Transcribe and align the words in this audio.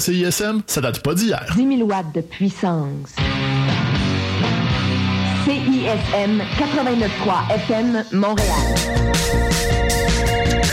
CISM, 0.00 0.62
ça 0.66 0.80
date 0.80 1.02
pas 1.02 1.14
d'hier. 1.14 1.44
10 1.56 1.76
000 1.78 1.88
watts 1.88 2.14
de 2.14 2.20
puissance. 2.20 3.14
CISM 5.44 6.42
89.3 6.58 7.54
FM 7.54 8.04
Montréal. 8.12 8.74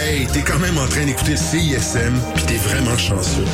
Hey, 0.02 0.28
t'es 0.28 0.42
quand 0.42 0.60
même 0.60 0.78
en 0.78 0.88
train 0.88 1.06
d'écouter 1.06 1.36
CISM, 1.36 2.14
puis 2.36 2.44
t'es 2.46 2.58
vraiment 2.58 2.98
chanceux. 2.98 3.46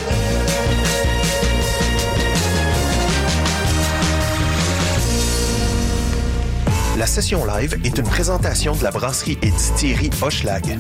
La 6.98 7.08
session 7.08 7.46
live 7.46 7.80
est 7.84 7.98
une 7.98 8.06
présentation 8.06 8.76
de 8.76 8.84
la 8.84 8.92
brasserie 8.92 9.38
et 9.42 9.50
distillerie 9.50 10.12
Hochelag. 10.22 10.78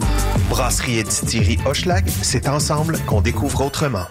Brasserie 0.50 1.00
et 1.00 1.04
distillerie 1.04 1.58
Hochelag, 1.66 2.08
c'est 2.08 2.48
ensemble 2.48 3.00
qu'on 3.08 3.22
découvre 3.22 3.66
autrement. 3.66 4.06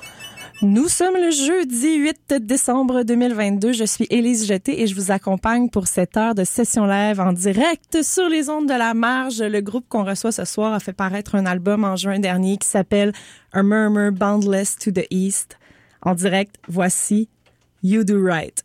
Nous 0.62 0.88
sommes 0.88 1.14
le 1.14 1.30
jeudi 1.30 1.96
8 1.96 2.34
décembre 2.42 3.02
2022. 3.02 3.72
Je 3.72 3.84
suis 3.84 4.06
Élise 4.10 4.46
Jeté 4.46 4.82
et 4.82 4.86
je 4.86 4.94
vous 4.94 5.10
accompagne 5.10 5.70
pour 5.70 5.86
cette 5.86 6.18
heure 6.18 6.34
de 6.34 6.44
session 6.44 6.84
live 6.84 7.18
en 7.18 7.32
direct 7.32 8.02
sur 8.02 8.28
les 8.28 8.50
ondes 8.50 8.68
de 8.68 8.74
la 8.74 8.92
marge. 8.92 9.40
Le 9.40 9.62
groupe 9.62 9.86
qu'on 9.88 10.04
reçoit 10.04 10.32
ce 10.32 10.44
soir 10.44 10.74
a 10.74 10.78
fait 10.80 10.92
paraître 10.92 11.34
un 11.34 11.46
album 11.46 11.84
en 11.84 11.96
juin 11.96 12.18
dernier 12.18 12.58
qui 12.58 12.68
s'appelle 12.68 13.12
A 13.52 13.62
Murmur 13.62 14.12
Boundless 14.12 14.76
to 14.76 14.90
the 14.90 15.06
East. 15.08 15.56
En 16.02 16.14
direct, 16.14 16.56
voici 16.68 17.30
You 17.82 18.04
Do 18.04 18.22
Right. 18.22 18.62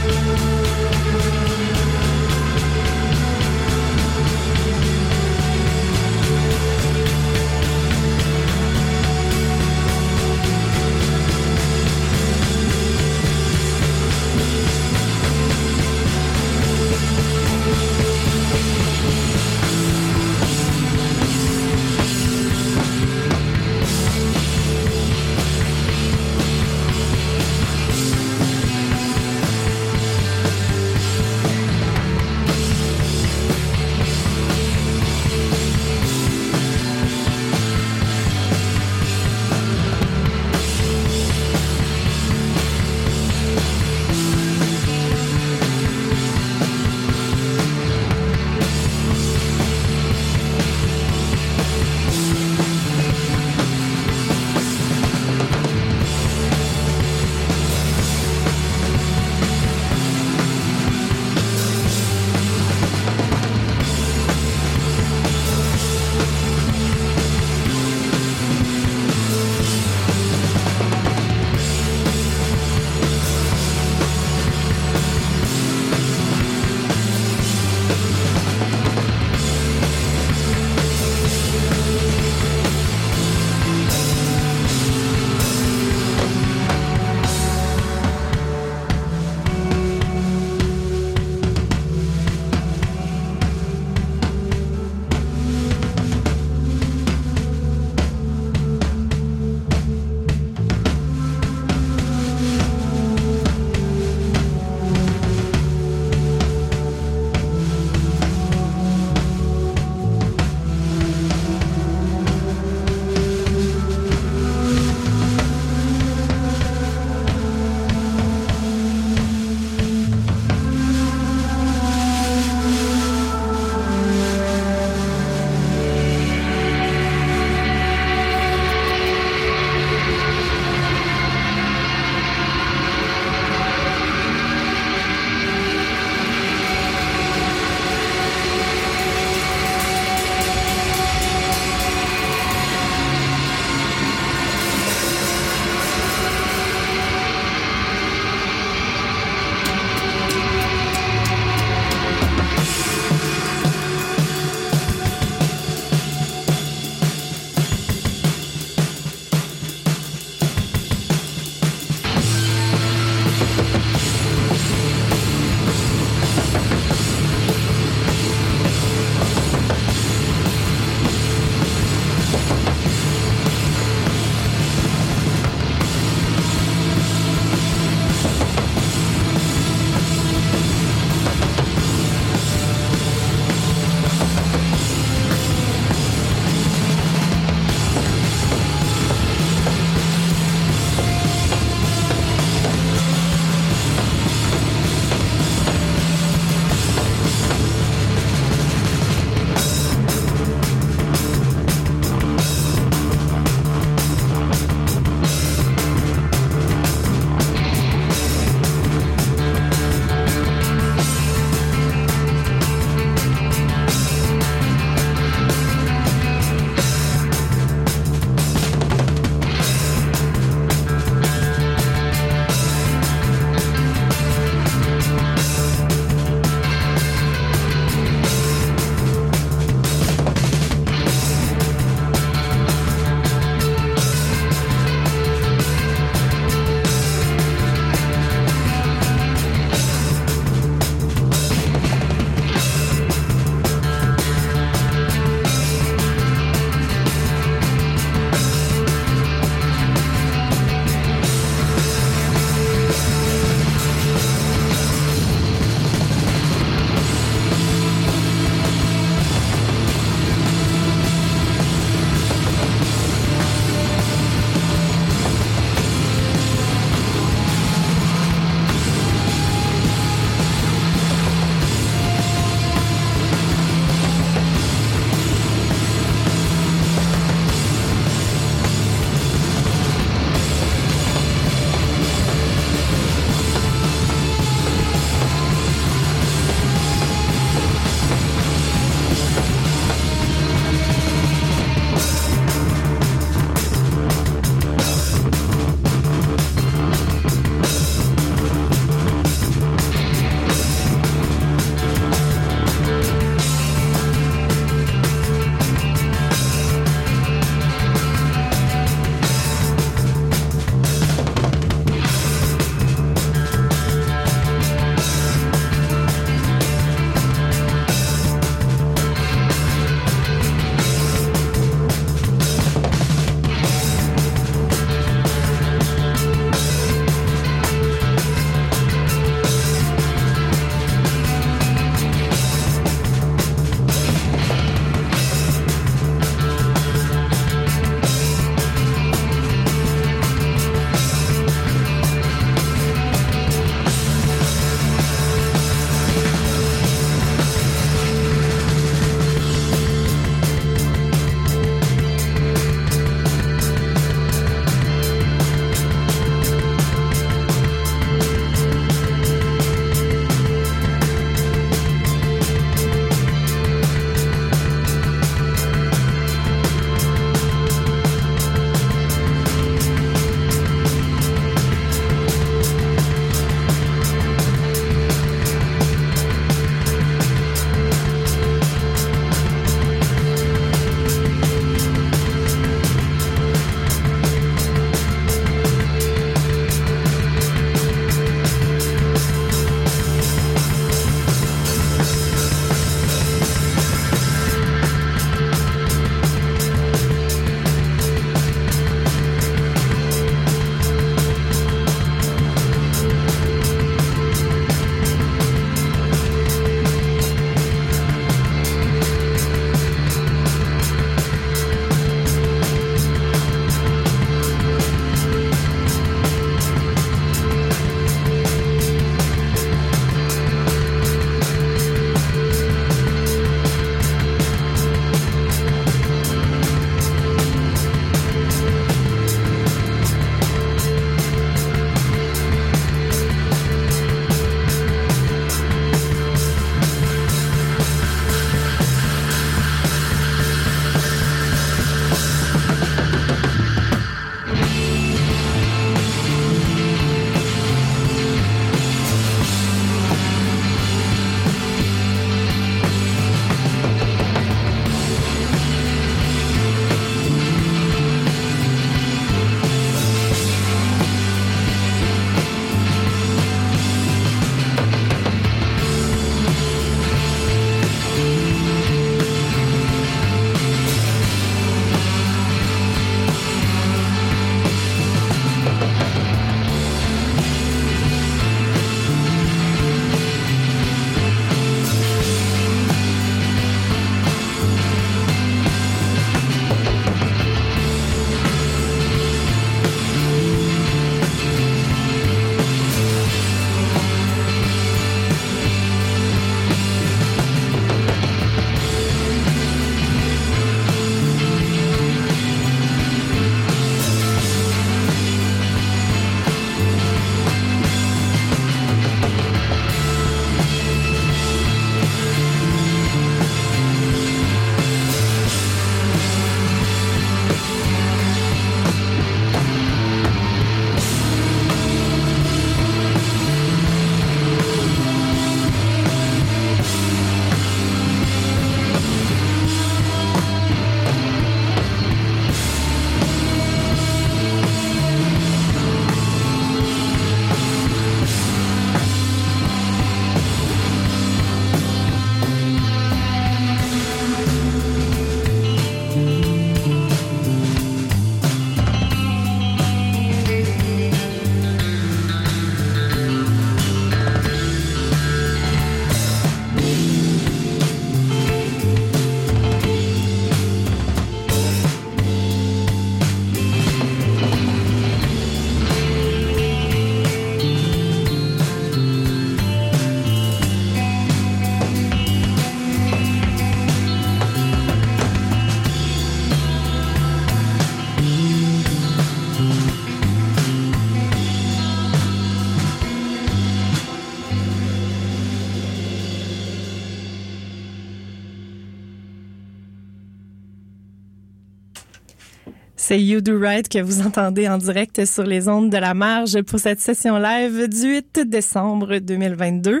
C'est 593.12 593.20
You 593.20 593.42
Do 593.42 593.58
Right 593.60 593.90
que 593.90 593.98
vous 593.98 594.22
entendez 594.22 594.66
en 594.66 594.78
direct 594.78 595.26
sur 595.26 595.42
les 595.42 595.68
ondes 595.68 595.90
de 595.90 595.98
la 595.98 596.14
marge 596.14 596.62
pour 596.62 596.78
cette 596.80 596.98
session 596.98 597.36
live 597.36 597.86
du 597.86 598.08
8 598.08 598.48
décembre 598.48 599.18
2022. 599.18 600.00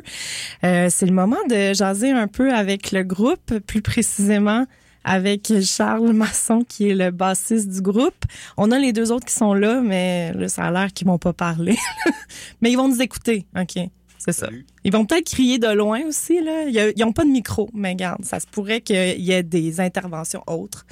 Euh, 0.64 0.86
c'est 0.88 1.04
le 1.04 1.12
moment 1.12 1.36
de 1.50 1.74
jaser 1.74 2.10
un 2.10 2.26
peu 2.26 2.54
avec 2.54 2.90
le 2.90 3.02
groupe, 3.02 3.58
plus 3.66 3.82
précisément 3.82 4.64
avec 5.04 5.52
Charles 5.62 6.14
Masson 6.14 6.64
qui 6.66 6.88
est 6.88 6.94
le 6.94 7.10
bassiste 7.10 7.68
du 7.68 7.82
groupe. 7.82 8.24
On 8.56 8.70
a 8.70 8.78
les 8.78 8.94
deux 8.94 9.12
autres 9.12 9.26
qui 9.26 9.34
sont 9.34 9.52
là, 9.52 9.82
mais 9.82 10.32
là, 10.32 10.48
ça 10.48 10.64
a 10.64 10.70
l'air 10.70 10.90
qu'ils 10.90 11.06
vont 11.06 11.18
pas 11.18 11.34
parler. 11.34 11.76
mais 12.62 12.70
ils 12.70 12.76
vont 12.76 12.88
nous 12.88 13.02
écouter. 13.02 13.44
OK. 13.60 13.90
C'est 14.24 14.32
ça. 14.32 14.48
Ils 14.84 14.92
vont 14.92 15.04
peut-être 15.04 15.26
crier 15.26 15.58
de 15.58 15.66
loin 15.66 16.02
aussi. 16.06 16.40
Là. 16.40 16.68
Ils 16.68 17.02
n'ont 17.02 17.12
pas 17.12 17.24
de 17.24 17.30
micro, 17.30 17.68
mais 17.74 17.90
regarde, 17.90 18.24
ça 18.24 18.38
se 18.38 18.46
pourrait 18.46 18.80
qu'il 18.80 19.20
y 19.20 19.32
ait 19.32 19.42
des 19.42 19.80
interventions 19.80 20.44
autres. 20.46 20.86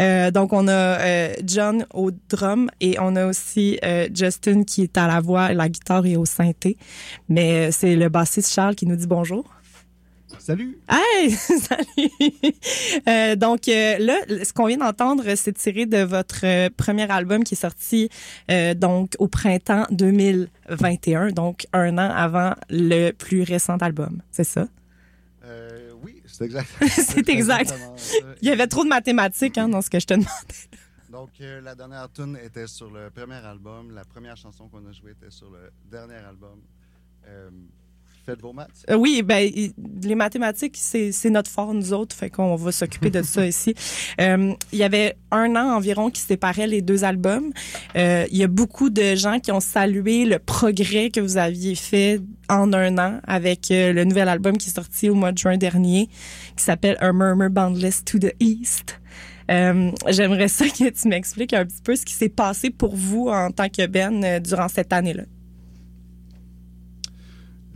Euh, 0.00 0.30
donc, 0.30 0.52
on 0.52 0.68
a 0.68 0.72
euh, 0.72 1.34
John 1.44 1.86
au 1.92 2.12
drum 2.28 2.70
et 2.80 2.96
on 3.00 3.16
a 3.16 3.26
aussi 3.26 3.80
euh, 3.84 4.08
Justin 4.14 4.62
qui 4.62 4.82
est 4.82 4.96
à 4.96 5.08
la 5.08 5.20
voix, 5.20 5.52
la 5.54 5.68
guitare 5.68 6.06
et 6.06 6.16
au 6.16 6.24
synthé. 6.24 6.76
Mais 7.28 7.72
c'est 7.72 7.96
le 7.96 8.08
bassiste 8.08 8.52
Charles 8.52 8.76
qui 8.76 8.86
nous 8.86 8.96
dit 8.96 9.08
bonjour. 9.08 9.57
Salut! 10.48 10.78
Hey! 10.88 11.30
Salut! 11.36 12.08
Euh, 13.06 13.36
donc 13.36 13.68
euh, 13.68 13.98
là, 13.98 14.16
ce 14.42 14.50
qu'on 14.54 14.64
vient 14.64 14.78
d'entendre, 14.78 15.22
c'est 15.36 15.52
tiré 15.52 15.84
de 15.84 15.98
votre 15.98 16.46
euh, 16.46 16.70
premier 16.74 17.10
album 17.10 17.44
qui 17.44 17.52
est 17.52 17.58
sorti 17.58 18.08
donc 18.76 19.14
au 19.18 19.28
printemps 19.28 19.84
2021, 19.90 21.32
donc 21.32 21.66
un 21.74 21.98
an 21.98 22.10
avant 22.10 22.54
le 22.70 23.10
plus 23.10 23.42
récent 23.42 23.76
album. 23.76 24.22
C'est 24.30 24.44
ça? 24.44 24.68
Oui, 26.02 26.22
c'est 26.24 26.46
exact. 26.46 26.70
C'est 26.86 27.28
exact. 27.28 27.74
Il 28.40 28.48
y 28.48 28.50
avait 28.50 28.68
trop 28.68 28.84
de 28.84 28.88
mathématiques 28.88 29.58
hein, 29.58 29.68
dans 29.68 29.82
ce 29.82 29.90
que 29.90 30.00
je 30.00 30.06
te 30.06 30.14
demandais. 30.14 30.30
Donc, 31.10 31.28
euh, 31.42 31.60
la 31.60 31.74
dernière 31.74 32.10
tune 32.10 32.38
était 32.42 32.66
sur 32.66 32.90
le 32.90 33.10
premier 33.10 33.34
album. 33.34 33.90
La 33.90 34.06
première 34.06 34.38
chanson 34.38 34.66
qu'on 34.68 34.86
a 34.86 34.92
jouée 34.92 35.10
était 35.10 35.30
sur 35.30 35.50
le 35.50 35.70
dernier 35.90 36.14
album. 36.14 36.62
Euh, 37.26 37.50
faites 38.28 38.42
vos 38.42 38.52
maths? 38.52 38.84
Euh, 38.90 38.94
oui, 38.96 39.22
ben 39.22 39.50
les 40.02 40.14
mathématiques, 40.14 40.76
c'est 40.78 41.30
notre 41.30 41.50
fort, 41.50 41.72
nous 41.72 41.92
autres, 41.92 42.14
fait 42.14 42.30
qu'on 42.30 42.56
va 42.56 42.72
s'occuper 42.72 43.10
de 43.10 43.22
ça 43.22 43.46
ici. 43.54 43.74
Euh, 44.20 44.52
il 44.72 44.78
y 44.78 44.82
avait 44.82 45.16
un 45.30 45.56
an 45.56 45.76
environ 45.76 46.10
qui 46.10 46.20
séparait 46.20 46.66
les 46.66 46.82
deux 46.82 47.04
albums. 47.04 47.50
Euh, 47.96 48.26
il 48.30 48.36
y 48.36 48.44
a 48.44 48.48
beaucoup 48.48 48.90
de 48.90 49.14
gens 49.14 49.38
qui 49.40 49.50
ont 49.50 49.60
salué 49.60 50.24
le 50.24 50.38
progrès 50.38 51.10
que 51.10 51.20
vous 51.20 51.38
aviez 51.38 51.74
fait 51.74 52.20
en 52.50 52.72
un 52.72 52.98
an 52.98 53.20
avec 53.26 53.68
le 53.70 54.04
nouvel 54.04 54.28
album 54.28 54.56
qui 54.58 54.68
est 54.68 54.74
sorti 54.74 55.08
au 55.08 55.14
mois 55.14 55.32
de 55.32 55.38
juin 55.38 55.56
dernier, 55.56 56.08
qui 56.56 56.64
s'appelle 56.64 56.96
A 57.00 57.12
Murmur 57.12 57.50
Boundless 57.50 58.04
to 58.04 58.18
the 58.18 58.32
East. 58.40 59.00
Euh, 59.50 59.90
J'aimerais 60.08 60.48
ça 60.48 60.66
que 60.66 60.90
tu 60.90 61.08
m'expliques 61.08 61.54
un 61.54 61.64
petit 61.64 61.80
peu 61.82 61.96
ce 61.96 62.04
qui 62.04 62.12
s'est 62.12 62.28
passé 62.28 62.68
pour 62.68 62.94
vous 62.94 63.28
en 63.28 63.50
tant 63.50 63.68
que 63.68 63.86
Ben 63.86 64.40
durant 64.40 64.68
cette 64.68 64.92
année-là. 64.92 65.24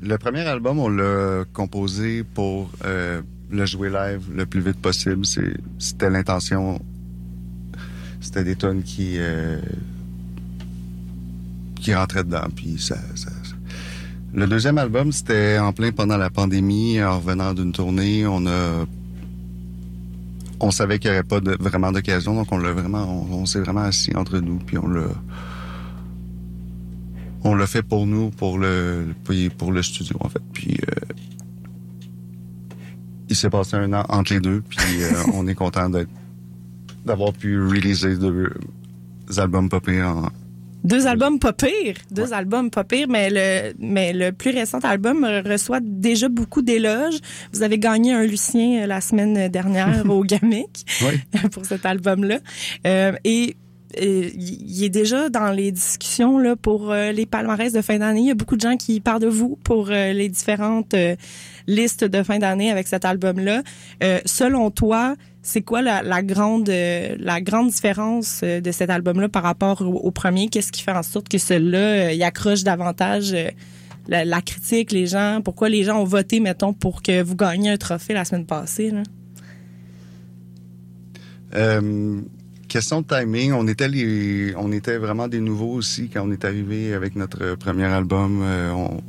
Le 0.04 0.18
premier 0.18 0.40
album, 0.40 0.80
on 0.80 0.88
l'a 0.88 1.44
composé 1.52 2.24
pour 2.24 2.72
euh, 2.84 3.22
le 3.52 3.66
jouer 3.66 3.88
live 3.88 4.22
le 4.34 4.46
plus 4.46 4.60
vite 4.60 4.78
possible. 4.78 5.24
C'était 5.78 6.10
l'intention. 6.10 6.80
C'était 8.20 8.42
des 8.42 8.56
tonnes 8.56 8.82
qui 8.82 9.14
euh, 9.18 9.60
qui 11.76 11.94
rentraient 11.94 12.24
dedans. 12.24 12.48
Puis 12.54 12.80
ça, 12.80 12.96
Le 14.34 14.48
deuxième 14.48 14.78
album, 14.78 15.12
c'était 15.12 15.58
en 15.58 15.72
plein 15.72 15.92
pendant 15.92 16.16
la 16.16 16.30
pandémie, 16.30 17.00
en 17.00 17.20
revenant 17.20 17.54
d'une 17.54 17.70
tournée. 17.70 18.26
On 18.26 18.44
a 18.46 18.84
on 20.58 20.72
savait 20.72 20.98
qu'il 20.98 21.12
n'y 21.12 21.16
aurait 21.16 21.26
pas 21.26 21.38
vraiment 21.60 21.92
d'occasion, 21.92 22.34
donc 22.34 22.50
on 22.50 22.58
l'a 22.58 22.72
vraiment, 22.72 23.26
on, 23.30 23.42
on 23.42 23.46
s'est 23.46 23.60
vraiment 23.60 23.80
assis 23.82 24.14
entre 24.16 24.38
nous, 24.38 24.58
puis 24.58 24.78
on 24.78 24.86
l'a, 24.86 25.08
on 27.44 27.54
l'a 27.54 27.66
fait 27.66 27.82
pour 27.82 28.06
nous, 28.06 28.30
pour 28.30 28.58
le, 28.58 29.06
pour 29.58 29.72
le 29.72 29.82
studio 29.82 30.16
en 30.20 30.28
fait. 30.28 30.42
Puis 30.52 30.78
euh, 30.88 31.14
il 33.28 33.36
s'est 33.36 33.50
passé 33.50 33.76
un 33.76 33.92
an 33.92 34.04
entre 34.08 34.34
les 34.34 34.40
deux, 34.40 34.62
puis 34.68 35.02
euh, 35.02 35.10
on 35.34 35.46
est 35.46 35.54
content 35.54 35.88
d'être, 35.88 36.10
d'avoir 37.04 37.32
pu 37.32 37.60
réaliser 37.60 38.16
deux 38.16 38.50
albums 39.38 39.68
popés 39.68 40.02
en, 40.02 40.28
Deux 40.84 41.06
albums 41.06 41.38
pas 41.38 41.52
pires, 41.52 41.94
deux 42.10 42.32
albums 42.32 42.70
pas 42.70 42.84
pires, 42.84 43.06
mais 43.08 43.30
le 43.30 43.72
mais 43.78 44.12
le 44.12 44.32
plus 44.32 44.50
récent 44.50 44.80
album 44.80 45.24
reçoit 45.24 45.80
déjà 45.80 46.28
beaucoup 46.28 46.60
d'éloges. 46.60 47.18
Vous 47.52 47.62
avez 47.62 47.78
gagné 47.78 48.12
un 48.12 48.24
Lucien 48.24 48.82
euh, 48.82 48.86
la 48.86 49.00
semaine 49.00 49.48
dernière 49.48 50.04
au 50.10 50.24
Gamic 50.24 50.84
pour 51.52 51.64
cet 51.64 51.86
album-là, 51.86 52.38
Euh, 52.86 53.12
et 53.24 53.56
il 54.00 54.84
est 54.84 54.88
déjà 54.88 55.28
dans 55.28 55.50
les 55.50 55.72
discussions 55.72 56.38
là 56.38 56.56
pour 56.56 56.90
euh, 56.90 57.12
les 57.12 57.26
palmarès 57.26 57.72
de 57.72 57.82
fin 57.82 57.98
d'année. 57.98 58.20
Il 58.20 58.26
y 58.26 58.30
a 58.30 58.34
beaucoup 58.34 58.56
de 58.56 58.60
gens 58.60 58.76
qui 58.76 59.00
parlent 59.00 59.20
de 59.20 59.28
vous 59.28 59.58
pour 59.64 59.90
euh, 59.90 60.12
les 60.12 60.28
différentes 60.28 60.94
euh, 60.94 61.16
listes 61.66 62.04
de 62.04 62.22
fin 62.22 62.38
d'année 62.38 62.70
avec 62.70 62.88
cet 62.88 63.04
album-là. 63.04 63.62
Euh, 64.02 64.20
selon 64.24 64.70
toi, 64.70 65.16
c'est 65.42 65.62
quoi 65.62 65.82
la, 65.82 66.22
grande 66.22 66.68
euh, 66.68 67.16
la 67.18 67.40
grande 67.40 67.70
différence 67.70 68.40
euh, 68.44 68.60
de 68.60 68.70
cet 68.70 68.90
album-là 68.90 69.28
par 69.28 69.42
rapport 69.42 69.82
au, 69.82 70.10
premier? 70.12 70.48
Qu'est-ce 70.48 70.70
qui 70.70 70.82
fait 70.82 70.92
en 70.92 71.02
sorte 71.02 71.28
que 71.28 71.38
celui-là 71.38 71.78
euh, 71.78 72.12
il 72.12 72.22
accroche 72.22 72.62
davantage 72.62 73.32
euh, 73.34 73.48
la, 74.06 74.40
critique, 74.40 74.92
les 74.92 75.06
gens? 75.06 75.40
Pourquoi 75.44 75.68
les 75.68 75.82
gens 75.82 76.00
ont 76.00 76.04
voté, 76.04 76.38
mettons, 76.38 76.72
pour 76.72 77.02
que 77.02 77.22
vous 77.22 77.34
gagniez 77.34 77.70
un 77.70 77.76
trophée 77.76 78.14
la 78.14 78.24
semaine 78.24 78.46
passée? 78.46 78.92
Euh, 81.54 82.20
question 82.72 83.02
de 83.02 83.06
timing, 83.06 83.52
on 83.52 84.72
était 84.72 84.96
vraiment 84.96 85.28
des 85.28 85.40
nouveaux 85.40 85.74
aussi 85.74 86.08
quand 86.08 86.26
on 86.26 86.32
est 86.32 86.42
arrivé 86.42 86.94
avec 86.94 87.16
notre 87.16 87.54
premier 87.56 87.84
album. 87.84 88.40
Euh, 88.42 88.70
on, 88.72 89.02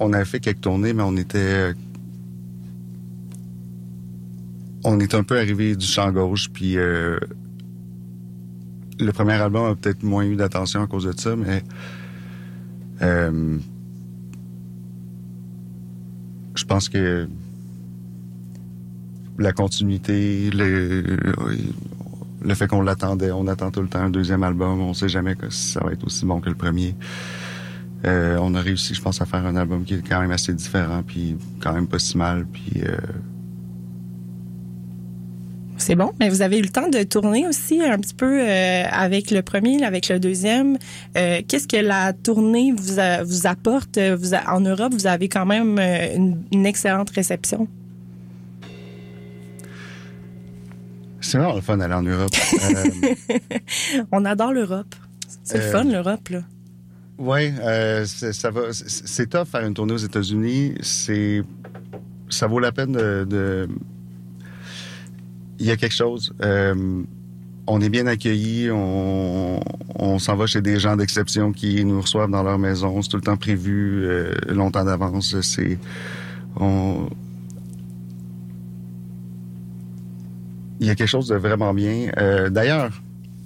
on 0.00 0.12
avait 0.14 0.24
fait 0.24 0.40
quelques 0.40 0.62
tournées, 0.62 0.94
mais 0.94 1.02
on 1.02 1.14
était, 1.18 1.74
on 4.82 4.98
est 4.98 5.14
un 5.14 5.24
peu 5.24 5.36
arrivé 5.36 5.76
du 5.76 5.84
champ 5.84 6.10
gauche, 6.10 6.48
puis 6.50 6.78
euh, 6.78 7.18
le 8.98 9.12
premier 9.12 9.34
album 9.34 9.66
a 9.66 9.74
peut-être 9.74 10.02
moins 10.02 10.24
eu 10.24 10.36
d'attention 10.36 10.80
à 10.82 10.86
cause 10.86 11.04
de 11.04 11.20
ça, 11.20 11.36
mais 11.36 11.62
euh, 13.02 13.58
je 16.54 16.64
pense 16.64 16.88
que 16.88 17.28
la 19.38 19.52
continuité, 19.52 20.50
le, 20.50 21.18
le 22.42 22.54
fait 22.54 22.66
qu'on 22.66 22.82
l'attendait, 22.82 23.30
on 23.32 23.46
attend 23.46 23.70
tout 23.70 23.82
le 23.82 23.88
temps 23.88 24.00
un 24.00 24.10
deuxième 24.10 24.42
album, 24.42 24.80
on 24.80 24.94
sait 24.94 25.08
jamais 25.08 25.34
que 25.34 25.50
ça 25.50 25.80
va 25.84 25.92
être 25.92 26.04
aussi 26.04 26.24
bon 26.24 26.40
que 26.40 26.48
le 26.48 26.54
premier. 26.54 26.94
Euh, 28.04 28.36
on 28.40 28.54
a 28.54 28.60
réussi, 28.60 28.94
je 28.94 29.00
pense, 29.00 29.20
à 29.20 29.26
faire 29.26 29.44
un 29.46 29.56
album 29.56 29.84
qui 29.84 29.94
est 29.94 30.08
quand 30.08 30.20
même 30.20 30.30
assez 30.30 30.52
différent, 30.52 31.02
puis 31.04 31.36
quand 31.60 31.72
même 31.72 31.86
pas 31.86 31.98
si 31.98 32.16
mal, 32.16 32.46
puis 32.46 32.82
euh, 32.84 32.96
C'est 35.78 35.96
bon, 35.96 36.12
mais 36.20 36.28
vous 36.28 36.42
avez 36.42 36.58
eu 36.58 36.62
le 36.62 36.68
temps 36.68 36.88
de 36.88 37.02
tourner 37.02 37.48
aussi 37.48 37.82
un 37.82 37.98
petit 37.98 38.14
peu 38.14 38.40
euh, 38.42 38.84
avec 38.90 39.30
le 39.30 39.42
premier, 39.42 39.82
avec 39.84 40.08
le 40.08 40.20
deuxième. 40.20 40.78
Qu'est-ce 41.14 41.66
que 41.66 41.76
la 41.76 42.12
tournée 42.12 42.72
vous, 42.72 43.00
vous 43.24 43.46
apporte? 43.46 43.98
En 44.46 44.60
Europe, 44.60 44.92
vous 44.92 45.06
avez 45.06 45.28
quand 45.28 45.46
même 45.46 45.78
une 46.52 46.66
excellente 46.66 47.10
réception. 47.10 47.66
C'est 51.20 51.38
vraiment 51.38 51.54
le 51.54 51.60
fun 51.60 51.76
d'aller 51.76 51.94
en 51.94 52.02
Europe. 52.02 52.30
Euh, 52.64 54.02
On 54.12 54.24
adore 54.24 54.52
l'Europe. 54.52 54.94
C'est 55.44 55.58
le 55.58 55.64
Euh, 55.64 55.72
fun, 55.72 55.84
l'Europe, 55.84 56.28
là. 56.30 56.42
Ouais, 57.18 57.52
euh, 57.60 58.04
c'est- 58.04 58.32
ça 58.32 58.50
va. 58.50 58.72
c'est- 58.72 59.26
tough 59.26 59.46
faire 59.46 59.64
une 59.66 59.74
tournée 59.74 59.94
aux 59.94 59.96
États-Unis. 59.98 60.74
C'est, 60.82 61.42
ça 62.28 62.46
vaut 62.46 62.58
la 62.58 62.72
peine 62.72 62.92
de. 62.92 63.26
de- 63.28 63.68
Il 65.58 65.66
y 65.66 65.70
a 65.70 65.76
quelque 65.76 65.94
chose. 65.94 66.34
On 67.68 67.80
est 67.80 67.88
bien 67.88 68.06
accueillis. 68.06 68.70
On, 68.70 69.60
on 69.98 70.18
s'en 70.18 70.36
va 70.36 70.46
chez 70.46 70.60
des 70.60 70.78
gens 70.78 70.96
d'exception 70.96 71.52
qui 71.52 71.84
nous 71.84 72.00
reçoivent 72.00 72.30
dans 72.30 72.42
leur 72.42 72.58
maison. 72.58 73.00
C'est 73.02 73.08
tout 73.08 73.16
le 73.16 73.22
temps 73.22 73.36
prévu 73.38 74.06
longtemps 74.48 74.84
d'avance. 74.84 75.40
C'est 75.40 75.78
on. 76.60 77.08
Il 80.80 80.86
y 80.86 80.90
a 80.90 80.94
quelque 80.94 81.08
chose 81.08 81.28
de 81.28 81.36
vraiment 81.36 81.72
bien. 81.74 82.10
Euh, 82.18 82.50
D'ailleurs, 82.50 82.90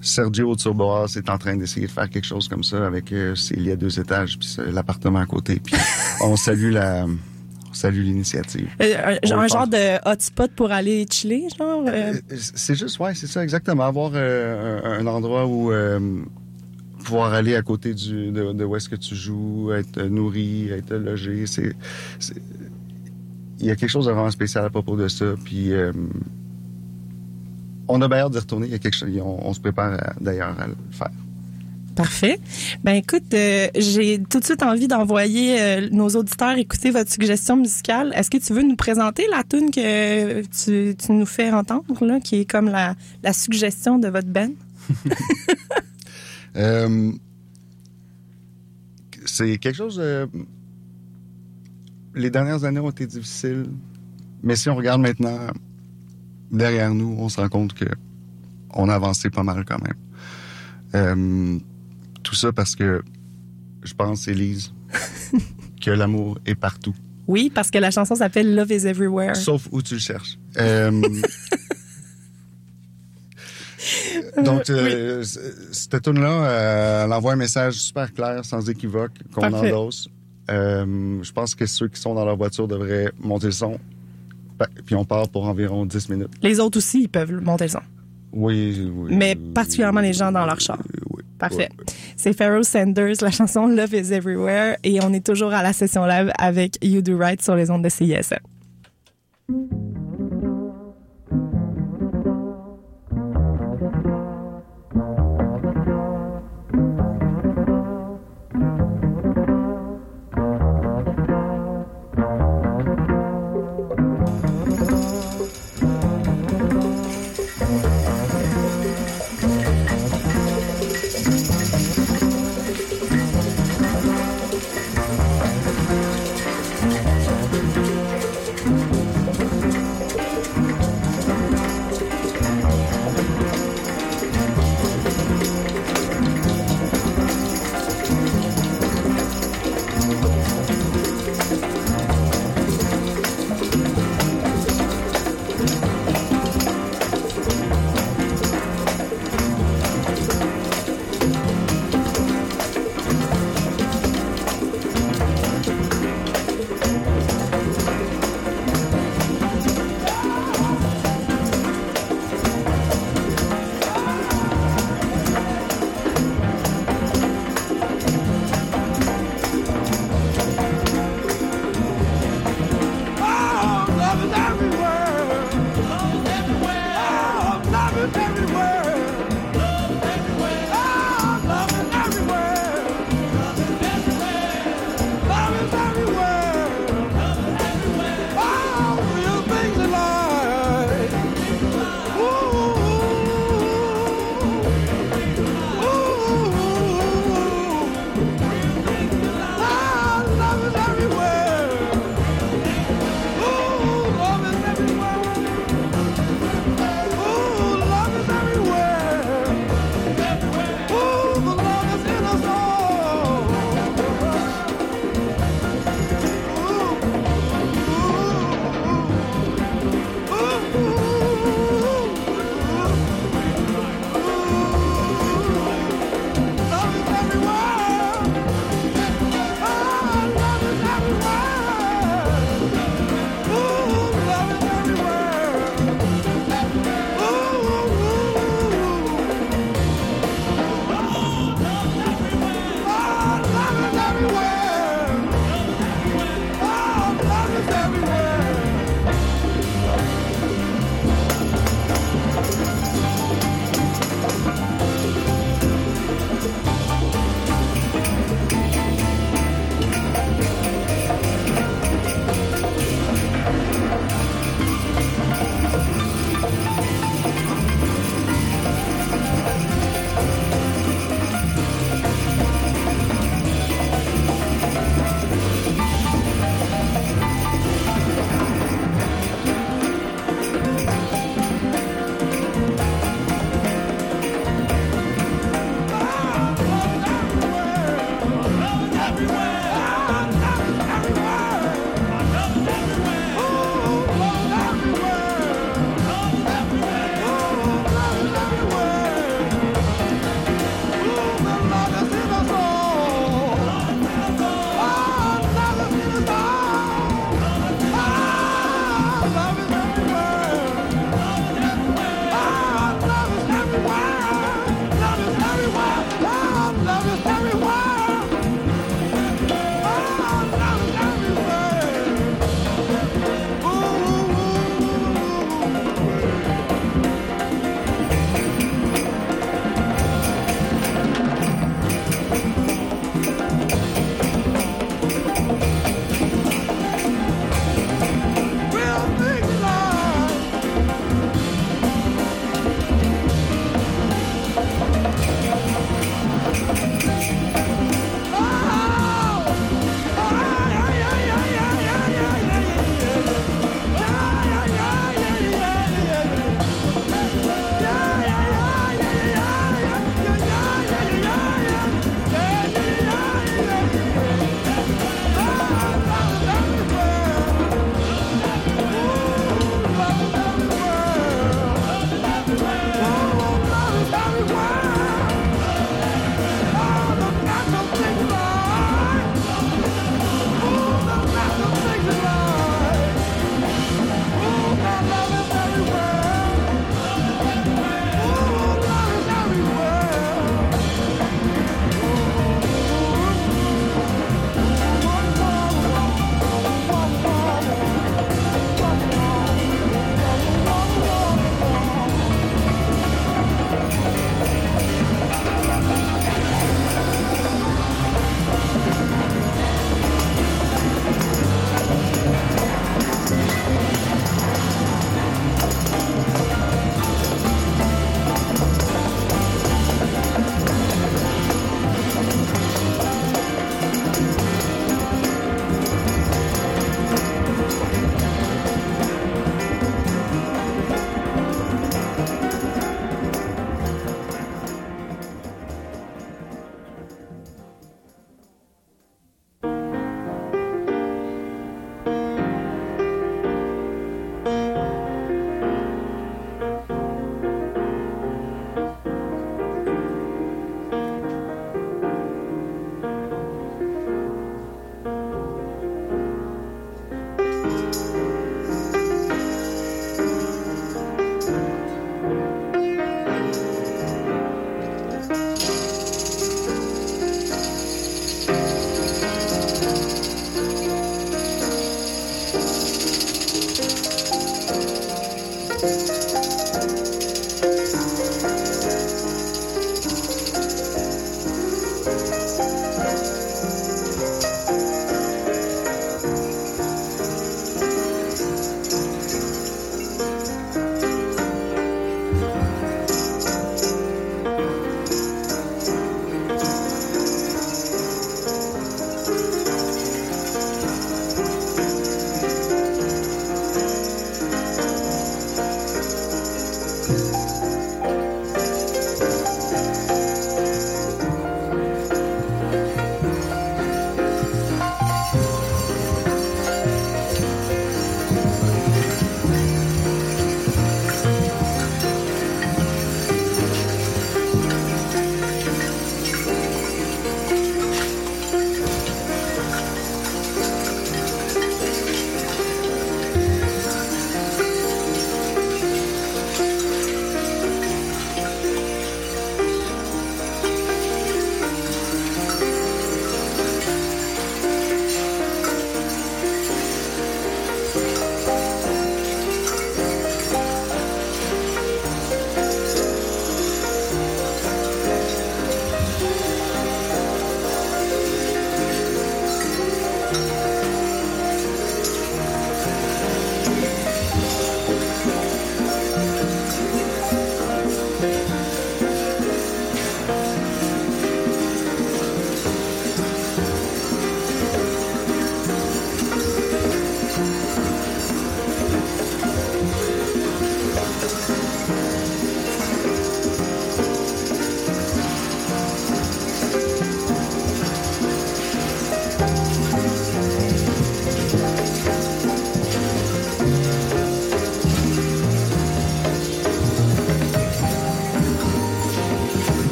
Sergio 0.00 0.54
Turboas 0.56 1.14
est 1.16 1.30
en 1.30 1.38
train 1.38 1.56
d'essayer 1.56 1.86
de 1.86 1.90
faire 1.90 2.10
quelque 2.10 2.26
chose 2.26 2.48
comme 2.48 2.62
ça 2.62 2.86
avec 2.86 3.10
euh, 3.12 3.34
ses 3.34 3.56
lits 3.56 3.72
à 3.72 3.76
deux 3.76 3.98
étages 3.98 4.38
puis 4.38 4.56
l'appartement 4.70 5.20
à 5.20 5.26
côté. 5.26 5.60
Puis 5.64 5.74
on 6.22 6.36
salue 6.36 6.70
la, 6.72 7.06
on 7.06 7.72
salue 7.74 8.02
l'initiative. 8.02 8.68
Euh, 8.82 9.16
un, 9.32 9.48
genre 9.48 9.66
de 9.66 10.06
hotspot 10.08 10.50
pour 10.54 10.70
aller 10.72 11.06
chiller, 11.10 11.46
genre. 11.58 11.84
euh, 11.88 12.12
Euh, 12.12 12.36
C'est 12.36 12.74
juste, 12.74 12.98
ouais, 12.98 13.14
c'est 13.14 13.26
ça 13.26 13.42
exactement. 13.42 13.84
Avoir 13.84 14.10
euh, 14.14 14.80
un, 14.84 15.00
un 15.00 15.06
endroit 15.06 15.46
où 15.46 15.72
euh, 15.72 15.98
pouvoir 17.02 17.32
aller 17.32 17.54
à 17.56 17.62
côté 17.62 17.94
du, 17.94 18.30
de, 18.30 18.52
de 18.52 18.64
où 18.64 18.76
est-ce 18.76 18.90
que 18.90 18.96
tu 18.96 19.14
joues, 19.14 19.72
être 19.72 20.02
nourri, 20.02 20.68
être 20.70 20.94
logé, 20.94 21.46
c'est, 21.46 21.74
c'est- 22.18 22.40
il 23.60 23.66
y 23.66 23.70
a 23.70 23.76
quelque 23.76 23.90
chose 23.90 24.04
de 24.06 24.10
vraiment 24.12 24.30
spécial 24.30 24.64
à 24.66 24.68
propos 24.70 24.96
de 24.96 25.08
ça. 25.08 25.24
Puis 25.44 25.72
euh, 25.72 25.92
on 27.88 28.00
a 28.02 28.08
bien 28.08 28.18
hâte 28.18 28.32
de 28.32 28.38
retourner. 28.38 28.66
Il 28.66 28.72
y 28.72 28.76
a 28.76 28.78
quelque 28.78 28.96
chose, 28.96 29.10
on, 29.22 29.48
on 29.48 29.54
se 29.54 29.60
prépare 29.60 29.98
d'ailleurs 30.20 30.58
à 30.58 30.66
le 30.66 30.76
faire. 30.90 31.10
Parfait. 31.94 32.40
Ben 32.82 32.94
écoute, 32.94 33.32
euh, 33.34 33.68
j'ai 33.76 34.20
tout 34.28 34.40
de 34.40 34.44
suite 34.44 34.62
envie 34.62 34.88
d'envoyer 34.88 35.60
euh, 35.60 35.88
nos 35.92 36.08
auditeurs 36.08 36.58
écouter 36.58 36.90
votre 36.90 37.10
suggestion 37.10 37.56
musicale. 37.56 38.12
Est-ce 38.16 38.30
que 38.30 38.38
tu 38.38 38.52
veux 38.52 38.62
nous 38.62 38.74
présenter 38.74 39.24
la 39.30 39.44
tune 39.44 39.70
que 39.70 40.42
tu, 40.42 40.96
tu 40.96 41.12
nous 41.12 41.26
fais 41.26 41.52
entendre, 41.52 42.04
là, 42.04 42.18
qui 42.18 42.40
est 42.40 42.50
comme 42.50 42.66
la, 42.66 42.96
la 43.22 43.32
suggestion 43.32 43.98
de 43.98 44.08
votre 44.08 44.28
band? 44.28 44.52
Euh, 46.56 47.10
c'est 49.24 49.58
quelque 49.58 49.74
chose. 49.74 50.00
les 52.14 52.30
dernières 52.30 52.62
années 52.62 52.78
ont 52.78 52.90
été 52.90 53.08
difficiles, 53.08 53.66
mais 54.40 54.54
si 54.54 54.70
on 54.70 54.76
regarde 54.76 55.00
maintenant 55.00 55.48
derrière 56.50 56.94
nous, 56.94 57.16
on 57.18 57.28
se 57.28 57.40
rend 57.40 57.48
compte 57.48 57.74
que 57.74 57.86
on 58.74 58.88
a 58.88 58.94
avancé 58.94 59.30
pas 59.30 59.42
mal 59.42 59.64
quand 59.64 59.78
même. 59.82 59.94
Euh, 60.94 61.58
tout 62.22 62.34
ça 62.34 62.52
parce 62.52 62.74
que 62.76 63.02
je 63.82 63.94
pense, 63.94 64.28
Élise, 64.28 64.72
que 65.80 65.90
l'amour 65.90 66.38
est 66.46 66.54
partout, 66.54 66.94
Oui, 67.28 67.50
parce 67.54 67.70
que 67.70 67.78
la 67.78 67.90
chanson 67.90 68.14
s'appelle 68.14 68.54
Love 68.54 68.72
is 68.72 68.86
Everywhere. 68.86 69.36
sauf 69.36 69.68
où 69.72 69.82
tu 69.82 69.94
le 69.94 70.00
cherches. 70.00 70.38
Euh, 70.58 70.90
Donc, 74.42 74.70
euh, 74.70 75.22
cette 75.72 76.02
tune-là, 76.02 77.04
elle 77.04 77.12
envoie 77.12 77.34
un 77.34 77.36
message 77.36 77.74
super 77.74 78.12
clair, 78.12 78.44
sans 78.44 78.68
équivoque, 78.70 79.12
qu'on 79.34 79.52
endosse. 79.52 80.08
Je 80.48 81.32
pense 81.32 81.54
que 81.54 81.66
ceux 81.66 81.88
qui 81.88 82.00
sont 82.00 82.14
dans 82.14 82.24
leur 82.24 82.36
voiture 82.36 82.66
devraient 82.66 83.12
monter 83.20 83.46
le 83.46 83.52
son. 83.52 83.78
Pa- 84.58 84.68
Puis 84.86 84.94
on 84.94 85.04
part 85.04 85.28
pour 85.28 85.44
environ 85.46 85.84
10 85.86 86.08
minutes. 86.08 86.30
Les 86.42 86.60
autres 86.60 86.78
aussi, 86.78 87.02
ils 87.02 87.08
peuvent 87.08 87.32
monter 87.42 87.64
le 87.64 87.70
son. 87.70 87.80
Oui, 88.32 88.90
oui. 88.92 89.14
Mais 89.14 89.34
particulièrement 89.36 90.00
les 90.00 90.12
gens 90.12 90.32
dans 90.32 90.44
leur 90.46 90.60
char. 90.60 90.78
Oui. 91.10 91.22
Parfait. 91.38 91.68
Oui, 91.78 91.84
C'est 92.16 92.32
Pharoah 92.32 92.62
Sanders, 92.64 93.16
la 93.20 93.30
chanson 93.30 93.66
Love 93.66 93.92
is 93.94 94.12
Everywhere. 94.12 94.76
Et 94.84 94.98
on 95.04 95.12
est 95.12 95.24
toujours 95.24 95.52
à 95.52 95.62
la 95.62 95.72
session 95.72 96.04
live 96.06 96.32
avec 96.38 96.78
You 96.84 97.02
Do 97.02 97.16
Right 97.18 97.42
sur 97.42 97.54
les 97.56 97.70
ondes 97.70 97.82
de 97.84 97.88
CISM. 97.88 98.38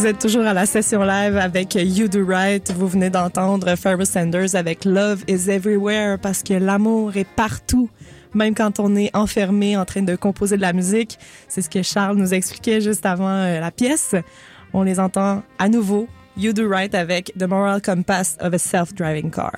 Vous 0.00 0.06
êtes 0.06 0.18
toujours 0.18 0.46
à 0.46 0.54
la 0.54 0.64
session 0.64 1.02
live 1.02 1.36
avec 1.36 1.74
You 1.74 2.08
Do 2.08 2.24
Right. 2.24 2.72
Vous 2.72 2.88
venez 2.88 3.10
d'entendre 3.10 3.76
Pharoah 3.76 4.06
Sanders 4.06 4.54
avec 4.54 4.86
Love 4.86 5.24
is 5.28 5.50
Everywhere 5.50 6.18
parce 6.18 6.42
que 6.42 6.54
l'amour 6.54 7.18
est 7.18 7.28
partout, 7.28 7.90
même 8.32 8.54
quand 8.54 8.80
on 8.80 8.96
est 8.96 9.14
enfermé 9.14 9.76
en 9.76 9.84
train 9.84 10.00
de 10.00 10.16
composer 10.16 10.56
de 10.56 10.62
la 10.62 10.72
musique. 10.72 11.18
C'est 11.48 11.60
ce 11.60 11.68
que 11.68 11.82
Charles 11.82 12.16
nous 12.16 12.32
expliquait 12.32 12.80
juste 12.80 13.04
avant 13.04 13.28
euh, 13.28 13.60
la 13.60 13.70
pièce. 13.70 14.14
On 14.72 14.84
les 14.84 14.98
entend 14.98 15.42
à 15.58 15.68
nouveau. 15.68 16.08
You 16.34 16.54
Do 16.54 16.66
Right 16.66 16.94
avec 16.94 17.34
The 17.38 17.46
Moral 17.46 17.82
Compass 17.82 18.38
of 18.40 18.54
a 18.54 18.58
Self-Driving 18.58 19.30
Car. 19.30 19.52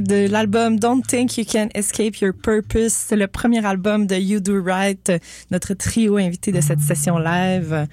De 0.00 0.28
l'album 0.28 0.78
Don't 0.78 1.02
Think 1.02 1.36
You 1.36 1.44
Can 1.44 1.68
Escape 1.74 2.16
Your 2.16 2.32
Purpose. 2.32 2.92
C'est 2.92 3.16
le 3.16 3.26
premier 3.26 3.64
album 3.66 4.06
de 4.06 4.16
You 4.16 4.40
Do 4.40 4.62
Right, 4.62 5.12
notre 5.50 5.74
trio 5.74 6.16
invité 6.16 6.52
de 6.52 6.60
cette 6.60 6.80
session 6.80 7.18
live. 7.18 7.86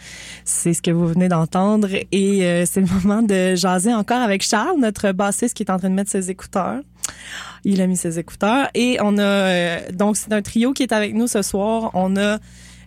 C'est 0.45 0.73
ce 0.73 0.81
que 0.81 0.91
vous 0.91 1.07
venez 1.07 1.27
d'entendre. 1.27 1.89
Et 2.11 2.45
euh, 2.45 2.65
c'est 2.65 2.81
le 2.81 2.87
moment 2.87 3.21
de 3.21 3.55
jaser 3.55 3.93
encore 3.93 4.21
avec 4.21 4.43
Charles, 4.43 4.79
notre 4.79 5.11
bassiste 5.11 5.55
qui 5.55 5.63
est 5.63 5.71
en 5.71 5.77
train 5.77 5.89
de 5.89 5.95
mettre 5.95 6.11
ses 6.11 6.29
écouteurs. 6.29 6.81
Il 7.65 7.81
a 7.81 7.87
mis 7.87 7.97
ses 7.97 8.19
écouteurs. 8.19 8.69
Et 8.73 8.97
on 9.01 9.17
a, 9.17 9.21
euh, 9.21 9.79
donc 9.91 10.15
c'est 10.15 10.31
un 10.31 10.41
trio 10.41 10.73
qui 10.73 10.83
est 10.83 10.93
avec 10.93 11.13
nous 11.13 11.27
ce 11.27 11.41
soir. 11.41 11.91
On 11.93 12.15
a 12.15 12.39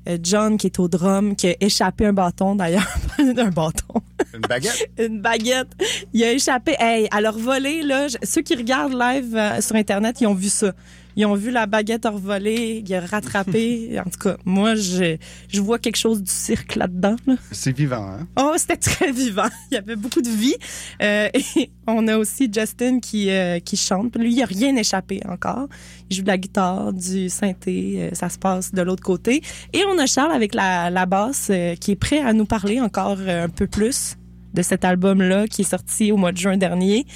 euh, 0.08 0.18
John 0.22 0.56
qui 0.56 0.68
est 0.68 0.78
au 0.78 0.88
drum, 0.88 1.36
qui 1.36 1.48
a 1.48 1.54
échappé 1.60 2.06
un 2.06 2.12
bâton 2.12 2.54
d'ailleurs. 2.54 2.88
un 3.18 3.50
bâton. 3.50 4.00
Une 4.34 4.40
baguette? 4.40 4.90
une 4.98 5.20
baguette. 5.20 5.68
Il 6.12 6.22
a 6.24 6.32
échappé. 6.32 6.74
Hey, 6.78 7.08
à 7.10 7.20
leur 7.20 7.38
voler, 7.38 7.82
là, 7.82 8.08
je- 8.08 8.16
ceux 8.22 8.42
qui 8.42 8.54
regardent 8.54 8.94
live 8.98 9.34
euh, 9.36 9.60
sur 9.60 9.76
Internet, 9.76 10.20
ils 10.20 10.26
ont 10.26 10.34
vu 10.34 10.48
ça. 10.48 10.72
Ils 11.14 11.26
ont 11.26 11.34
vu 11.34 11.50
la 11.50 11.66
baguette 11.66 12.06
revoler, 12.06 12.82
il 12.86 12.94
a 12.94 13.00
rattrapé. 13.00 14.00
en 14.06 14.08
tout 14.08 14.18
cas, 14.18 14.38
moi, 14.46 14.74
je, 14.76 15.18
je 15.48 15.60
vois 15.60 15.78
quelque 15.78 15.96
chose 15.98 16.22
du 16.22 16.30
cirque 16.32 16.74
là-dedans. 16.74 17.16
là. 17.26 17.34
C'est 17.50 17.76
vivant, 17.76 18.06
hein? 18.18 18.26
Oh, 18.40 18.54
c'était 18.56 18.78
très 18.78 19.12
vivant. 19.12 19.48
Il 19.70 19.74
y 19.74 19.76
avait 19.76 19.94
beaucoup 19.96 20.22
de 20.22 20.30
vie. 20.30 20.54
Euh, 21.02 21.28
et 21.34 21.70
on 21.86 22.08
a 22.08 22.16
aussi 22.16 22.48
Justin 22.50 22.98
qui, 23.00 23.28
euh, 23.28 23.58
qui 23.58 23.76
chante. 23.76 24.16
Lui, 24.16 24.32
il 24.32 24.42
a 24.42 24.46
rien 24.46 24.74
échappé 24.76 25.20
encore. 25.28 25.68
Il 26.08 26.16
joue 26.16 26.22
de 26.22 26.28
la 26.28 26.38
guitare, 26.38 26.94
du 26.94 27.28
synthé. 27.28 27.96
euh, 27.98 28.14
ça 28.14 28.30
se 28.30 28.38
passe 28.38 28.72
de 28.72 28.80
l'autre 28.80 29.02
côté. 29.02 29.42
Et 29.74 29.82
on 29.86 29.98
a 29.98 30.06
Charles 30.06 30.32
avec 30.32 30.54
la, 30.54 30.88
la 30.88 31.04
basse 31.04 31.48
euh, 31.50 31.74
qui 31.74 31.90
est 31.90 31.96
prêt 31.96 32.20
à 32.20 32.32
nous 32.32 32.46
parler 32.46 32.80
encore 32.80 33.18
un 33.28 33.50
peu 33.50 33.66
plus 33.66 34.16
de 34.55 34.62
cet 34.62 34.84
album-là 34.84 35.46
qui 35.46 35.62
est 35.62 35.70
sorti 35.70 36.12
au 36.12 36.16
mois 36.16 36.32
de 36.32 36.38
juin 36.38 36.57
dernier. 36.57 37.07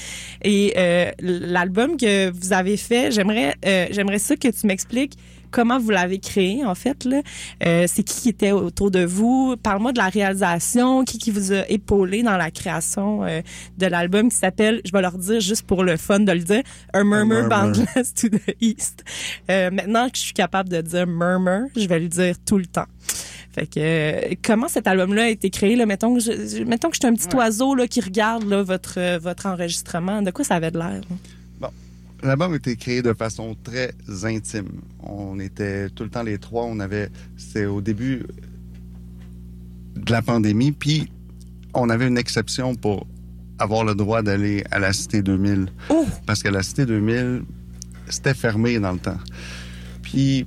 Et 0.43 0.75
euh, 0.77 1.11
l'album 1.21 1.97
que 1.97 2.31
vous 2.31 2.53
avez 2.53 2.77
fait, 2.77 3.11
j'aimerais 3.11 3.55
euh, 3.65 3.87
j'aimerais 3.91 4.19
ça 4.19 4.37
que 4.37 4.49
tu 4.49 4.67
m'expliques 4.67 5.17
comment 5.57 5.79
vous 5.79 5.89
l'avez 5.89 6.19
créé 6.19 6.67
en 6.67 6.75
fait 6.75 7.05
là. 7.07 7.23
Euh, 7.65 7.87
c'est 7.89 8.03
qui 8.03 8.21
qui 8.21 8.29
était 8.29 8.53
autour 8.53 8.91
de 8.91 9.05
vous? 9.05 9.57
Parle-moi 9.63 9.93
de 9.93 9.99
la 9.99 10.11
réalisation, 10.11 11.03
qui 11.05 11.17
qui 11.17 11.31
vous 11.31 11.51
a 11.53 11.67
épaulé 11.71 12.23
dans 12.23 12.37
la 12.37 12.51
création 12.51 13.25
euh, 13.25 13.41
de 13.79 13.87
l'album 13.87 14.29
qui 14.29 14.37
s'appelle, 14.37 14.83
je 14.85 14.93
vais 14.93 15.01
leur 15.01 15.17
dire 15.17 15.41
juste 15.41 15.63
pour 15.63 15.83
le 15.83 15.97
fun 15.97 16.21
de 16.21 16.33
le 16.33 16.41
dire, 16.41 16.63
A 16.93 17.03
Murmur 17.03 17.45
Murmur. 17.45 17.49
Boundless 17.49 18.13
to 18.13 18.29
the 18.29 18.55
East. 18.61 19.03
Euh, 19.51 19.71
maintenant 19.71 20.11
que 20.11 20.19
je 20.19 20.23
suis 20.23 20.35
capable 20.35 20.69
de 20.69 20.83
dire 20.83 21.07
murmur, 21.07 21.69
je 21.75 21.89
vais 21.89 22.01
le 22.01 22.09
dire 22.09 22.35
tout 22.45 22.59
le 22.59 22.67
temps. 22.67 22.87
Fait 23.53 23.67
que 23.67 23.81
euh, 23.81 24.35
comment 24.45 24.69
cet 24.69 24.87
album-là 24.87 25.23
a 25.23 25.29
été 25.29 25.49
créé 25.49 25.75
là? 25.77 25.87
Mettons 25.87 26.15
que 26.15 26.21
je, 26.21 26.65
mettons 26.65 26.91
que 26.91 26.97
je 26.97 27.01
suis 27.01 27.09
un 27.09 27.15
petit 27.15 27.35
oiseau 27.35 27.75
là 27.75 27.87
qui 27.87 28.03
regarde 28.03 28.45
là 28.45 28.63
votre 28.63 28.99
euh, 28.99 29.19
votre 29.19 29.47
enregistrement. 29.47 30.21
De 30.21 30.31
quoi 30.31 30.45
ça 30.45 30.57
avait 30.57 30.71
de 30.71 30.77
l'air 30.77 31.01
là? 31.01 31.17
L'album 32.23 32.53
a 32.55 32.57
été 32.57 32.77
créé 32.77 33.03
de 33.03 33.13
façon 33.13 33.57
très 33.63 33.93
intime. 34.25 34.81
On 35.01 35.39
était 35.39 35.91
tout 35.91 36.05
le 36.05 36.11
temps 36.11 36.23
les 36.23 36.39
trois. 36.39 36.65
On 36.65 36.81
avait, 36.81 37.11
c'était 37.37 37.67
au 37.67 37.81
début 37.81 38.25
de 39.97 40.13
la 40.13 40.23
pandémie, 40.23 40.73
puis 40.73 41.11
on 41.75 41.91
avait 41.91 42.07
une 42.07 42.19
exception 42.19 42.75
pour 42.75 43.07
avoir 43.59 43.85
le 43.85 43.95
droit 43.95 44.23
d'aller 44.23 44.65
à 44.71 44.79
la 44.79 44.93
Cité 44.93 45.23
2000. 45.23 45.69
Oh! 45.91 46.07
Parce 46.27 46.43
que 46.43 46.49
la 46.49 46.63
Cité 46.63 46.87
2000, 46.87 47.43
c'était 48.09 48.35
fermé 48.35 48.79
dans 48.79 48.93
le 48.93 48.99
temps. 48.99 49.19
Puis, 50.03 50.47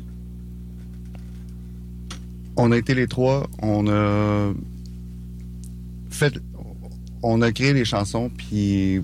on 2.55 2.71
a 2.71 2.77
été 2.77 2.93
les 2.93 3.07
trois, 3.07 3.47
on 3.61 3.87
a 3.87 4.53
fait, 6.09 6.39
on 7.23 7.41
a 7.41 7.51
créé 7.51 7.73
les 7.73 7.85
chansons, 7.85 8.29
puis 8.29 9.01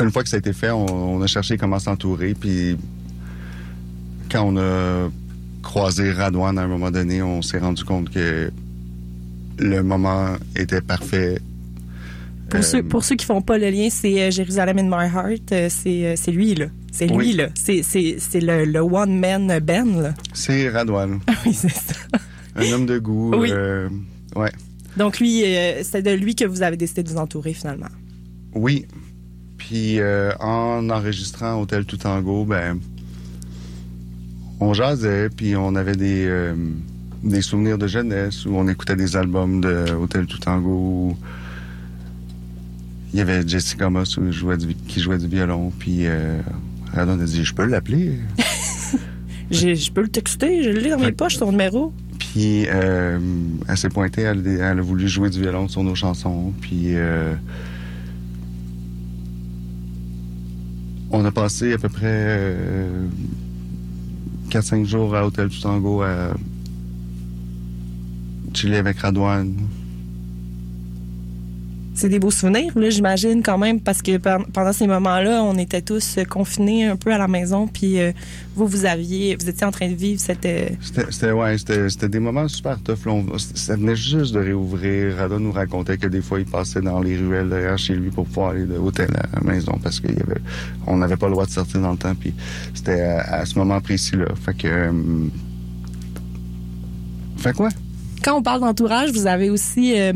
une 0.00 0.10
fois 0.10 0.22
que 0.22 0.28
ça 0.28 0.36
a 0.36 0.38
été 0.38 0.52
fait, 0.52 0.70
on, 0.70 0.86
on 1.16 1.22
a 1.22 1.26
cherché 1.26 1.56
comment 1.56 1.78
s'entourer, 1.78 2.34
puis 2.34 2.76
quand 4.30 4.44
on 4.44 4.56
a 4.56 5.10
croisé 5.62 6.12
Radouane 6.12 6.58
à 6.58 6.62
un 6.62 6.68
moment 6.68 6.90
donné, 6.90 7.22
on 7.22 7.42
s'est 7.42 7.58
rendu 7.58 7.84
compte 7.84 8.10
que 8.10 8.50
le 9.58 9.82
moment 9.82 10.36
était 10.56 10.80
parfait. 10.80 11.38
Pour, 12.50 12.60
Euh, 12.60 12.62
ceux, 12.62 12.82
pour 12.82 13.04
ceux 13.04 13.16
qui 13.16 13.26
font 13.26 13.42
pas 13.42 13.58
le 13.58 13.68
lien, 13.70 13.88
c'est 13.90 14.22
euh, 14.22 14.30
Jérusalem 14.30 14.78
in 14.78 14.84
My 14.84 15.06
Heart. 15.12 15.52
euh, 15.52 15.68
c'est, 15.68 16.06
euh, 16.06 16.32
lui, 16.32 16.54
là. 16.54 16.66
C'est 16.92 17.06
lui, 17.06 17.16
Oui. 17.16 17.32
là. 17.34 17.48
C'est, 17.54 17.82
le, 18.40 18.64
le 18.64 18.80
one-man 18.80 19.58
band, 19.60 20.00
là. 20.00 20.14
C'est 20.32 20.68
Radouane, 20.70 21.20
oui, 21.46 21.52
c'est 21.52 21.68
ça. 21.70 21.94
un 22.56 22.72
homme 22.72 22.86
de 22.86 22.98
goût. 22.98 23.34
Oui. 23.36 23.50
euh, 23.52 23.88
ouais. 24.36 24.50
Donc, 24.96 25.20
lui, 25.20 25.44
euh, 25.44 25.82
c'est 25.82 26.02
de 26.02 26.10
lui 26.12 26.34
que 26.34 26.44
vous 26.44 26.62
avez 26.62 26.76
décidé 26.76 27.02
de 27.02 27.08
vous 27.10 27.18
entourer, 27.18 27.52
finalement. 27.52 27.86
Oui. 28.54 28.86
Puis 29.68 30.00
euh, 30.00 30.32
en 30.40 30.88
enregistrant 30.88 31.60
Hôtel 31.60 31.84
Toutango, 31.84 32.46
ben 32.46 32.78
on 34.60 34.72
jasait, 34.72 35.28
puis 35.28 35.56
on 35.56 35.74
avait 35.76 35.94
des, 35.94 36.24
euh, 36.26 36.54
des 37.22 37.42
souvenirs 37.42 37.76
de 37.76 37.86
jeunesse 37.86 38.46
où 38.46 38.54
on 38.56 38.66
écoutait 38.66 38.96
des 38.96 39.14
albums 39.14 39.60
de 39.60 39.92
Hôtel 39.92 40.26
où 40.64 41.16
Il 43.12 43.18
y 43.18 43.20
avait 43.20 43.46
Jessica 43.46 43.90
Moss 43.90 44.18
jouait 44.30 44.56
du- 44.56 44.74
qui 44.74 45.00
jouait 45.00 45.18
du 45.18 45.28
violon, 45.28 45.70
puis 45.78 46.06
euh, 46.06 46.40
a 47.20 47.24
dit 47.26 47.44
Je 47.44 47.54
peux 47.54 47.66
l'appeler 47.66 48.18
J'ai- 49.50 49.76
Je 49.76 49.92
peux 49.92 50.00
le 50.02 50.08
texter, 50.08 50.62
je 50.62 50.70
l'ai 50.70 50.88
dans 50.90 50.98
mes 50.98 51.12
poches, 51.12 51.36
son 51.36 51.50
numéro. 51.52 51.92
Puis 52.18 52.64
euh, 52.68 53.18
elle 53.68 53.76
s'est 53.76 53.88
pointée, 53.90 54.22
elle, 54.22 54.46
elle 54.46 54.78
a 54.78 54.82
voulu 54.82 55.08
jouer 55.08 55.28
du 55.28 55.40
violon 55.42 55.68
sur 55.68 55.82
nos 55.84 55.94
chansons. 55.94 56.54
Puis 56.62 56.96
on 61.10 61.24
a 61.24 61.30
passé 61.30 61.72
à 61.72 61.78
peu 61.78 61.88
près 61.88 62.04
euh, 62.06 63.06
4-5 64.50 64.84
jours 64.84 65.14
à 65.14 65.26
Hôtel 65.26 65.48
du 65.48 65.60
Tango 65.60 66.02
à 66.02 66.34
chiller 68.54 68.76
avec 68.76 68.98
Radouane. 68.98 69.54
C'est 71.98 72.08
des 72.08 72.20
beaux 72.20 72.30
souvenirs, 72.30 72.70
là, 72.78 72.90
j'imagine, 72.90 73.42
quand 73.42 73.58
même, 73.58 73.80
parce 73.80 74.02
que 74.02 74.18
pen- 74.18 74.44
pendant 74.52 74.72
ces 74.72 74.86
moments-là, 74.86 75.42
on 75.42 75.58
était 75.58 75.82
tous 75.82 76.18
euh, 76.18 76.24
confinés 76.24 76.84
un 76.84 76.94
peu 76.94 77.12
à 77.12 77.18
la 77.18 77.26
maison, 77.26 77.66
puis 77.66 77.98
euh, 77.98 78.12
vous, 78.54 78.68
vous 78.68 78.84
aviez, 78.84 79.34
vous 79.34 79.48
étiez 79.48 79.66
en 79.66 79.72
train 79.72 79.88
de 79.88 79.96
vivre 79.96 80.20
cette... 80.20 80.46
euh, 80.46 80.68
C'était, 81.10 81.32
ouais, 81.32 81.58
c'était, 81.58 82.08
des 82.08 82.20
moments 82.20 82.46
super 82.46 82.78
tough. 82.80 82.98
ça 83.36 83.74
venait 83.74 83.96
juste 83.96 84.32
de 84.32 84.38
réouvrir. 84.38 85.16
Radon 85.16 85.40
nous 85.40 85.50
racontait 85.50 85.98
que 85.98 86.06
des 86.06 86.22
fois, 86.22 86.38
il 86.38 86.46
passait 86.46 86.82
dans 86.82 87.00
les 87.00 87.16
ruelles 87.16 87.48
derrière 87.48 87.76
chez 87.76 87.96
lui 87.96 88.10
pour 88.10 88.26
pouvoir 88.26 88.50
aller 88.50 88.66
de 88.66 88.78
hôtel 88.78 89.10
à 89.16 89.40
la 89.40 89.52
maison 89.52 89.76
parce 89.82 89.98
y 89.98 90.06
avait, 90.06 90.96
n'avait 90.96 91.16
pas 91.16 91.26
le 91.26 91.32
droit 91.32 91.46
de 91.46 91.50
sortir 91.50 91.80
dans 91.80 91.90
le 91.90 91.98
temps. 91.98 92.14
Puis 92.14 92.32
c'était 92.74 93.00
à, 93.00 93.44
ce 93.44 93.58
moment 93.58 93.80
précis-là. 93.80 94.26
Fait 94.40 94.56
que, 94.56 94.92
fait 97.38 97.56
quoi? 97.56 97.70
Quand 98.22 98.36
on 98.36 98.42
parle 98.42 98.60
d'entourage, 98.60 99.10
vous 99.10 99.26
avez 99.26 99.50
aussi 99.50 99.98
euh, 99.98 100.12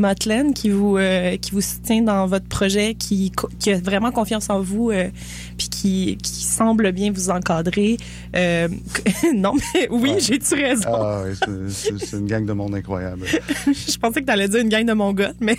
qui 0.55 0.71
vous 0.71 0.97
euh, 0.97 1.37
qui 1.37 1.53
vous 1.53 1.61
soutient 1.61 2.03
dans 2.03 2.27
votre 2.27 2.47
projet, 2.47 2.95
qui, 2.95 3.33
qui 3.59 3.71
a 3.71 3.79
vraiment 3.79 4.11
confiance 4.11 4.51
en 4.51 4.61
vous, 4.61 4.91
euh, 4.91 5.09
puis 5.57 5.69
qui, 5.69 6.19
qui 6.23 6.45
semble 6.45 6.93
bien 6.93 7.13
vous 7.13 7.31
encadrer. 7.31 7.97
Euh, 8.35 8.69
non, 9.35 9.55
mais 9.75 9.89
oui, 9.91 10.15
j'ai-tu 10.19 10.55
raison? 10.55 10.91
Ah, 10.93 11.25
c'est, 11.69 12.17
une 12.17 12.27
gang 12.27 12.45
de 12.45 12.53
monde 12.53 12.75
incroyable. 12.75 13.27
Je 13.67 13.97
pensais 13.99 14.21
que 14.21 14.27
tu 14.27 14.33
allais 14.33 14.49
dire 14.49 14.61
une 14.61 14.69
gang 14.69 14.85
de 14.85 14.93
Mongols, 14.93 15.35
mais, 15.41 15.57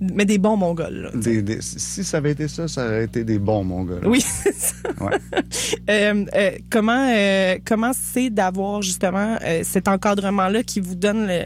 mais 0.00 0.24
des 0.24 0.38
bons 0.38 0.56
Mongols. 0.56 1.02
là. 1.02 1.10
Des- 1.14 1.42
des- 1.42 1.60
si 1.60 2.02
ça 2.04 2.16
avait 2.16 2.32
été 2.32 2.48
ça, 2.48 2.68
ça 2.68 2.86
aurait 2.86 3.04
été 3.04 3.22
des 3.22 3.38
bons, 3.38 3.64
mon 3.64 3.84
gars. 3.84 3.96
là. 4.02 4.08
Oui, 4.08 4.20
c'est 4.26 4.54
ça. 4.54 4.74
Ouais. 5.00 5.18
Euh, 5.88 6.24
euh, 6.36 6.50
comment 6.70 7.08
euh, 7.12 7.56
comment 7.64 7.90
c'est 7.92 8.30
d'avoir 8.30 8.80
justement 8.82 9.36
cet 9.62 9.88
encadrement-là 9.88 10.62
qui 10.62 10.78
vous 10.80 10.94
donne 10.94 11.26
le, 11.26 11.44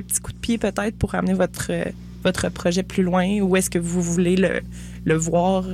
petit 0.00 0.20
coup 0.20 0.32
de 0.32 0.38
pied 0.38 0.58
peut-être 0.58 0.96
pour 0.98 1.14
amener 1.14 1.34
votre, 1.34 1.70
votre 2.24 2.48
projet 2.50 2.82
plus 2.82 3.02
loin? 3.04 3.40
Où 3.40 3.54
est-ce 3.56 3.70
que 3.70 3.78
vous 3.78 4.02
voulez 4.02 4.36
le, 4.36 4.60
le 5.04 5.14
voir? 5.16 5.64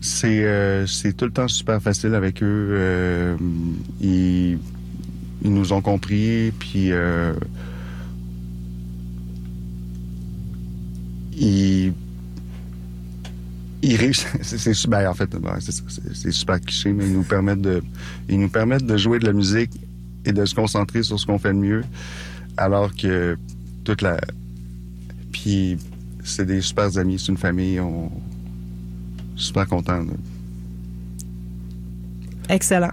C'est 0.00 0.84
c'est 0.86 1.16
tout 1.16 1.24
le 1.24 1.32
temps 1.32 1.48
super 1.48 1.80
facile 1.82 2.14
avec 2.14 2.42
eux. 2.42 3.36
Ils, 4.00 4.58
ils 5.42 5.52
nous 5.52 5.72
ont 5.72 5.80
compris, 5.82 6.52
puis 6.58 6.90
euh, 11.42 11.90
ils 13.82 13.96
réussissent. 13.96 14.26
C'est 14.42 14.74
super. 14.74 15.10
En 15.10 15.14
fait, 15.14 15.30
c'est 16.12 16.32
super 16.32 16.60
cliché, 16.60 16.92
mais 16.92 17.06
ils 17.06 17.12
nous 17.12 17.24
permettent 17.24 17.62
de 17.62 17.82
ils 18.28 18.38
nous 18.38 18.48
permettent 18.48 18.86
de 18.86 18.96
jouer 18.96 19.18
de 19.18 19.26
la 19.26 19.32
musique 19.32 19.72
et 20.24 20.32
de 20.32 20.44
se 20.44 20.54
concentrer 20.54 21.02
sur 21.02 21.18
ce 21.18 21.26
qu'on 21.26 21.38
fait 21.38 21.52
de 21.52 21.58
mieux, 21.58 21.82
alors 22.56 22.94
que 22.94 23.36
toute 23.84 24.02
la 24.02 24.20
puis 25.32 25.78
c'est 26.22 26.46
des 26.46 26.60
super 26.60 26.96
amis, 26.96 27.18
c'est 27.18 27.32
une 27.32 27.38
famille. 27.38 27.80
On 27.80 28.10
super 29.34 29.66
content. 29.66 29.98
là. 29.98 30.12
Excellent. 32.48 32.90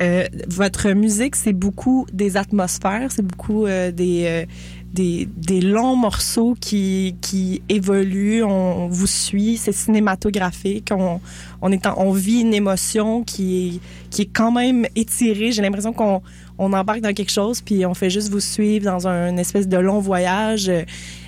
Euh, 0.00 0.24
votre 0.46 0.90
musique, 0.92 1.34
c'est 1.34 1.52
beaucoup 1.52 2.06
des 2.12 2.36
atmosphères, 2.36 3.10
c'est 3.10 3.26
beaucoup 3.26 3.66
euh, 3.66 3.90
des, 3.90 4.24
euh, 4.26 4.46
des, 4.92 5.60
longs 5.60 5.96
morceaux 5.96 6.56
qui, 6.60 7.16
qui 7.20 7.62
évoluent, 7.68 8.42
on, 8.42 8.88
vous 8.88 9.06
suit, 9.06 9.56
c'est 9.56 9.72
cinématographique, 9.72 10.90
on, 10.90 11.20
on, 11.60 12.12
vit 12.12 12.40
une 12.40 12.54
émotion 12.54 13.22
qui 13.22 13.76
est, 13.76 13.80
qui 14.10 14.22
est 14.22 14.30
quand 14.32 14.50
même 14.50 14.86
étirée. 14.96 15.52
J'ai 15.52 15.62
l'impression 15.62 15.92
qu'on 15.92 16.22
on 16.58 16.72
embarque 16.72 17.00
dans 17.00 17.12
quelque 17.12 17.32
chose, 17.32 17.60
puis 17.60 17.86
on 17.86 17.94
fait 17.94 18.10
juste 18.10 18.30
vous 18.30 18.40
suivre 18.40 18.84
dans 18.84 19.06
un 19.06 19.36
espèce 19.36 19.68
de 19.68 19.76
long 19.76 20.00
voyage. 20.00 20.70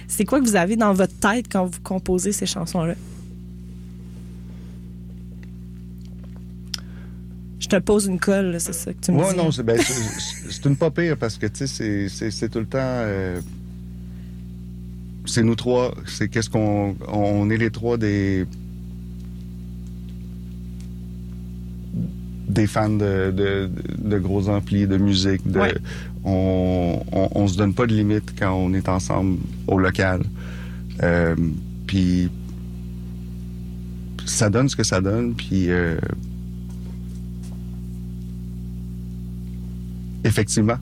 C'est 0.09 0.25
quoi 0.25 0.41
que 0.41 0.45
vous 0.45 0.57
avez 0.57 0.77
dans 0.77 0.93
votre 0.93 1.17
tête 1.19 1.47
quand 1.51 1.67
vous 1.67 1.81
composez 1.83 2.33
ces 2.33 2.47
chansons-là? 2.47 2.95
Te 7.71 7.79
pose 7.79 8.07
une 8.07 8.19
colle, 8.19 8.57
c'est 8.61 8.73
ça 8.75 8.93
que 8.93 8.99
tu 9.01 9.13
me 9.13 9.19
Ouais, 9.19 9.31
dis. 9.33 9.37
non, 9.39 9.51
c'est 9.51 9.63
ben, 9.63 9.79
c'est- 9.79 10.65
une 10.69 10.77
pas 10.77 10.91
pire 10.91 11.17
parce 11.17 11.39
que, 11.39 11.47
tu 11.47 11.67
sais, 11.67 12.09
c'est- 12.09 12.49
tout 12.49 12.59
le 12.61 12.67
temps. 12.67 12.79
euh, 12.81 13.41
c'est 15.27 15.43
nous 15.43 15.55
trois. 15.55 15.95
C'est 16.07 16.29
qu'est-ce 16.29 16.51
qu'on. 16.51 16.97
On 17.09 17.49
est 17.51 17.57
les 17.57 17.71
trois 17.71 17.97
des. 17.97 18.47
Des 22.49 22.67
fans 22.67 22.89
de, 22.91 23.31
de, 23.31 23.71
de 23.99 24.19
gros 24.19 24.49
amplis, 24.49 24.87
de 24.89 24.97
musique. 24.97 25.47
De, 25.49 25.61
Ouais. 25.61 25.75
on, 26.25 27.01
on, 27.13 27.29
on 27.33 27.47
se 27.47 27.57
donne 27.57 27.75
pas 27.75 27.87
de 27.87 27.95
limite 27.95 28.33
quand 28.39 28.53
on 28.53 28.75
est 28.75 28.89
ensemble 28.89 29.39
au 29.69 29.79
local. 29.79 30.23
Euh, 31.03 31.37
puis. 31.87 32.29
Ça 34.27 34.49
donne 34.51 34.69
ce 34.69 34.77
que 34.77 34.85
ça 34.85 35.01
donne, 35.01 35.35
puis. 35.35 35.71
euh, 35.71 35.97
Effectivement. 40.25 40.77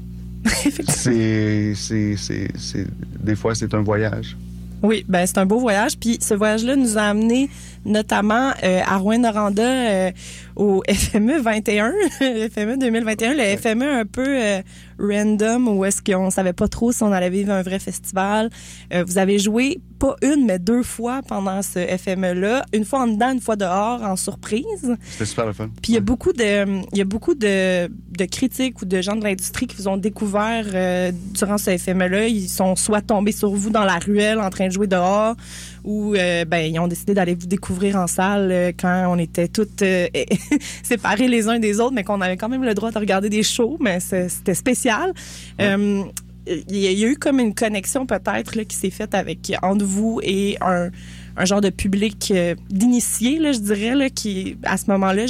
c'est, 0.89 1.75
c'est, 1.75 2.17
c'est, 2.17 2.49
c'est, 2.57 2.87
des 3.23 3.37
fois, 3.37 3.55
c'est 3.55 3.73
un 3.75 3.83
voyage. 3.83 4.37
Oui, 4.83 5.05
ben 5.09 5.27
c'est 5.27 5.39
un 5.39 5.47
beau 5.47 5.59
voyage. 5.59 5.99
Puis 5.99 6.19
ce 6.21 6.35
voyage-là 6.35 6.77
nous 6.77 6.99
a 6.99 7.03
amené 7.03 7.51
notamment 7.85 8.53
euh, 8.63 8.81
à 8.87 8.97
Rouen-Noranda 8.97 9.63
euh, 9.63 10.11
au 10.59 10.83
FME 10.89 11.41
21, 11.41 11.93
le 12.21 12.49
FME 12.49 12.77
2021, 12.79 13.35
le 13.35 13.57
FME 13.57 13.85
un 13.85 14.05
peu 14.05 14.27
euh, 14.27 14.61
random 14.99 15.69
où 15.69 15.85
est-ce 15.85 16.03
qu'on 16.03 16.31
savait 16.31 16.53
pas 16.53 16.69
trop 16.69 16.91
si 16.91 17.03
on 17.05 17.13
allait 17.13 17.31
vivre 17.31 17.53
un 17.53 17.63
vrai 17.63 17.79
festival. 17.79 18.51
Euh, 18.93 19.05
vous 19.07 19.19
avez 19.19 19.39
joué 19.39 19.81
pas 19.99 20.17
une 20.23 20.47
mais 20.47 20.59
deux 20.59 20.83
fois 20.83 21.21
pendant 21.27 21.63
ce 21.63 21.79
FME-là, 21.79 22.65
une 22.73 22.85
fois 22.85 23.01
en 23.01 23.07
dedans, 23.07 23.33
une 23.33 23.41
fois 23.41 23.57
dehors 23.57 24.03
en 24.03 24.17
surprise. 24.17 24.97
C'était 25.11 25.25
super 25.25 25.47
le 25.47 25.53
fun. 25.53 25.71
Puis 25.83 25.93
il 25.93 25.95
y 25.95 25.99
a 25.99 26.01
beaucoup 26.01 26.33
de, 26.33 26.83
il 26.93 26.99
y 26.99 27.01
a 27.01 27.05
beaucoup 27.05 27.35
de, 27.35 27.87
de 27.89 28.25
critiques 28.25 28.83
ou 28.83 28.85
de 28.85 29.01
gens 29.01 29.17
de 29.17 29.25
l'industrie 29.25 29.67
qui 29.67 29.77
vous 29.77 29.89
ont 29.89 29.97
découvert 29.97 30.65
euh, 30.75 31.13
durant 31.35 31.59
ce 31.59 31.77
FME-là. 31.77 32.27
Ils 32.27 32.49
sont 32.49 32.77
soit 32.77 33.01
tombés 33.01 33.33
sur 33.33 33.51
vous 33.51 33.71
dans 33.71 33.85
la 33.85 33.99
ruelle 33.99 34.41
en 34.41 34.51
train 34.51 34.67
de 34.67 34.73
jouer 34.73 34.87
dehors, 34.87 35.37
ou 35.85 36.15
euh, 36.15 36.45
ben 36.45 36.59
ils 36.59 36.79
ont 36.79 36.89
décidé 36.89 37.15
d'aller 37.15 37.35
vous 37.35 37.47
découvrir 37.47 37.97
en 37.97 38.07
salle 38.07 38.51
euh, 38.51 38.73
quand 38.79 39.07
on 39.09 39.19
était 39.19 39.49
toutes 39.49 39.83
euh, 39.83 40.09
séparés 40.83 41.29
les 41.29 41.49
uns 41.49 41.59
des 41.59 41.81
autres, 41.81 41.95
mais 41.95 42.05
qu'on 42.05 42.21
avait 42.21 42.37
quand 42.37 42.49
même 42.49 42.65
le 42.65 42.75
droit 42.75 42.91
de 42.91 42.99
regarder 42.99 43.29
des 43.29 43.43
shows. 43.43 43.77
Mais 43.81 44.01
c'était 44.01 44.55
spécial. 44.55 45.13
Euh, 45.61 46.03
il 46.47 46.79
y 46.79 46.87
a 46.87 46.91
il 46.91 46.99
y 46.99 47.05
a 47.05 47.09
eu 47.09 47.17
comme 47.17 47.41
une 47.41 47.55
connexion 47.55 48.07
peut-être 48.07 48.63
qui 48.63 48.75
s'est 48.75 48.91
faite 48.91 49.15
avec 49.15 49.53
entre 49.63 49.85
vous 49.85 50.19
et 50.23 50.57
un, 50.63 50.89
un 51.37 51.45
genre 51.45 51.61
de 51.61 51.69
public 51.69 52.33
d'initiés, 52.71 53.53
je 53.53 53.59
dirais, 53.59 53.95
là, 53.95 54.09
qui 54.09 54.57
à 54.63 54.79
ce 54.79 54.91
moment-là, 54.91 55.27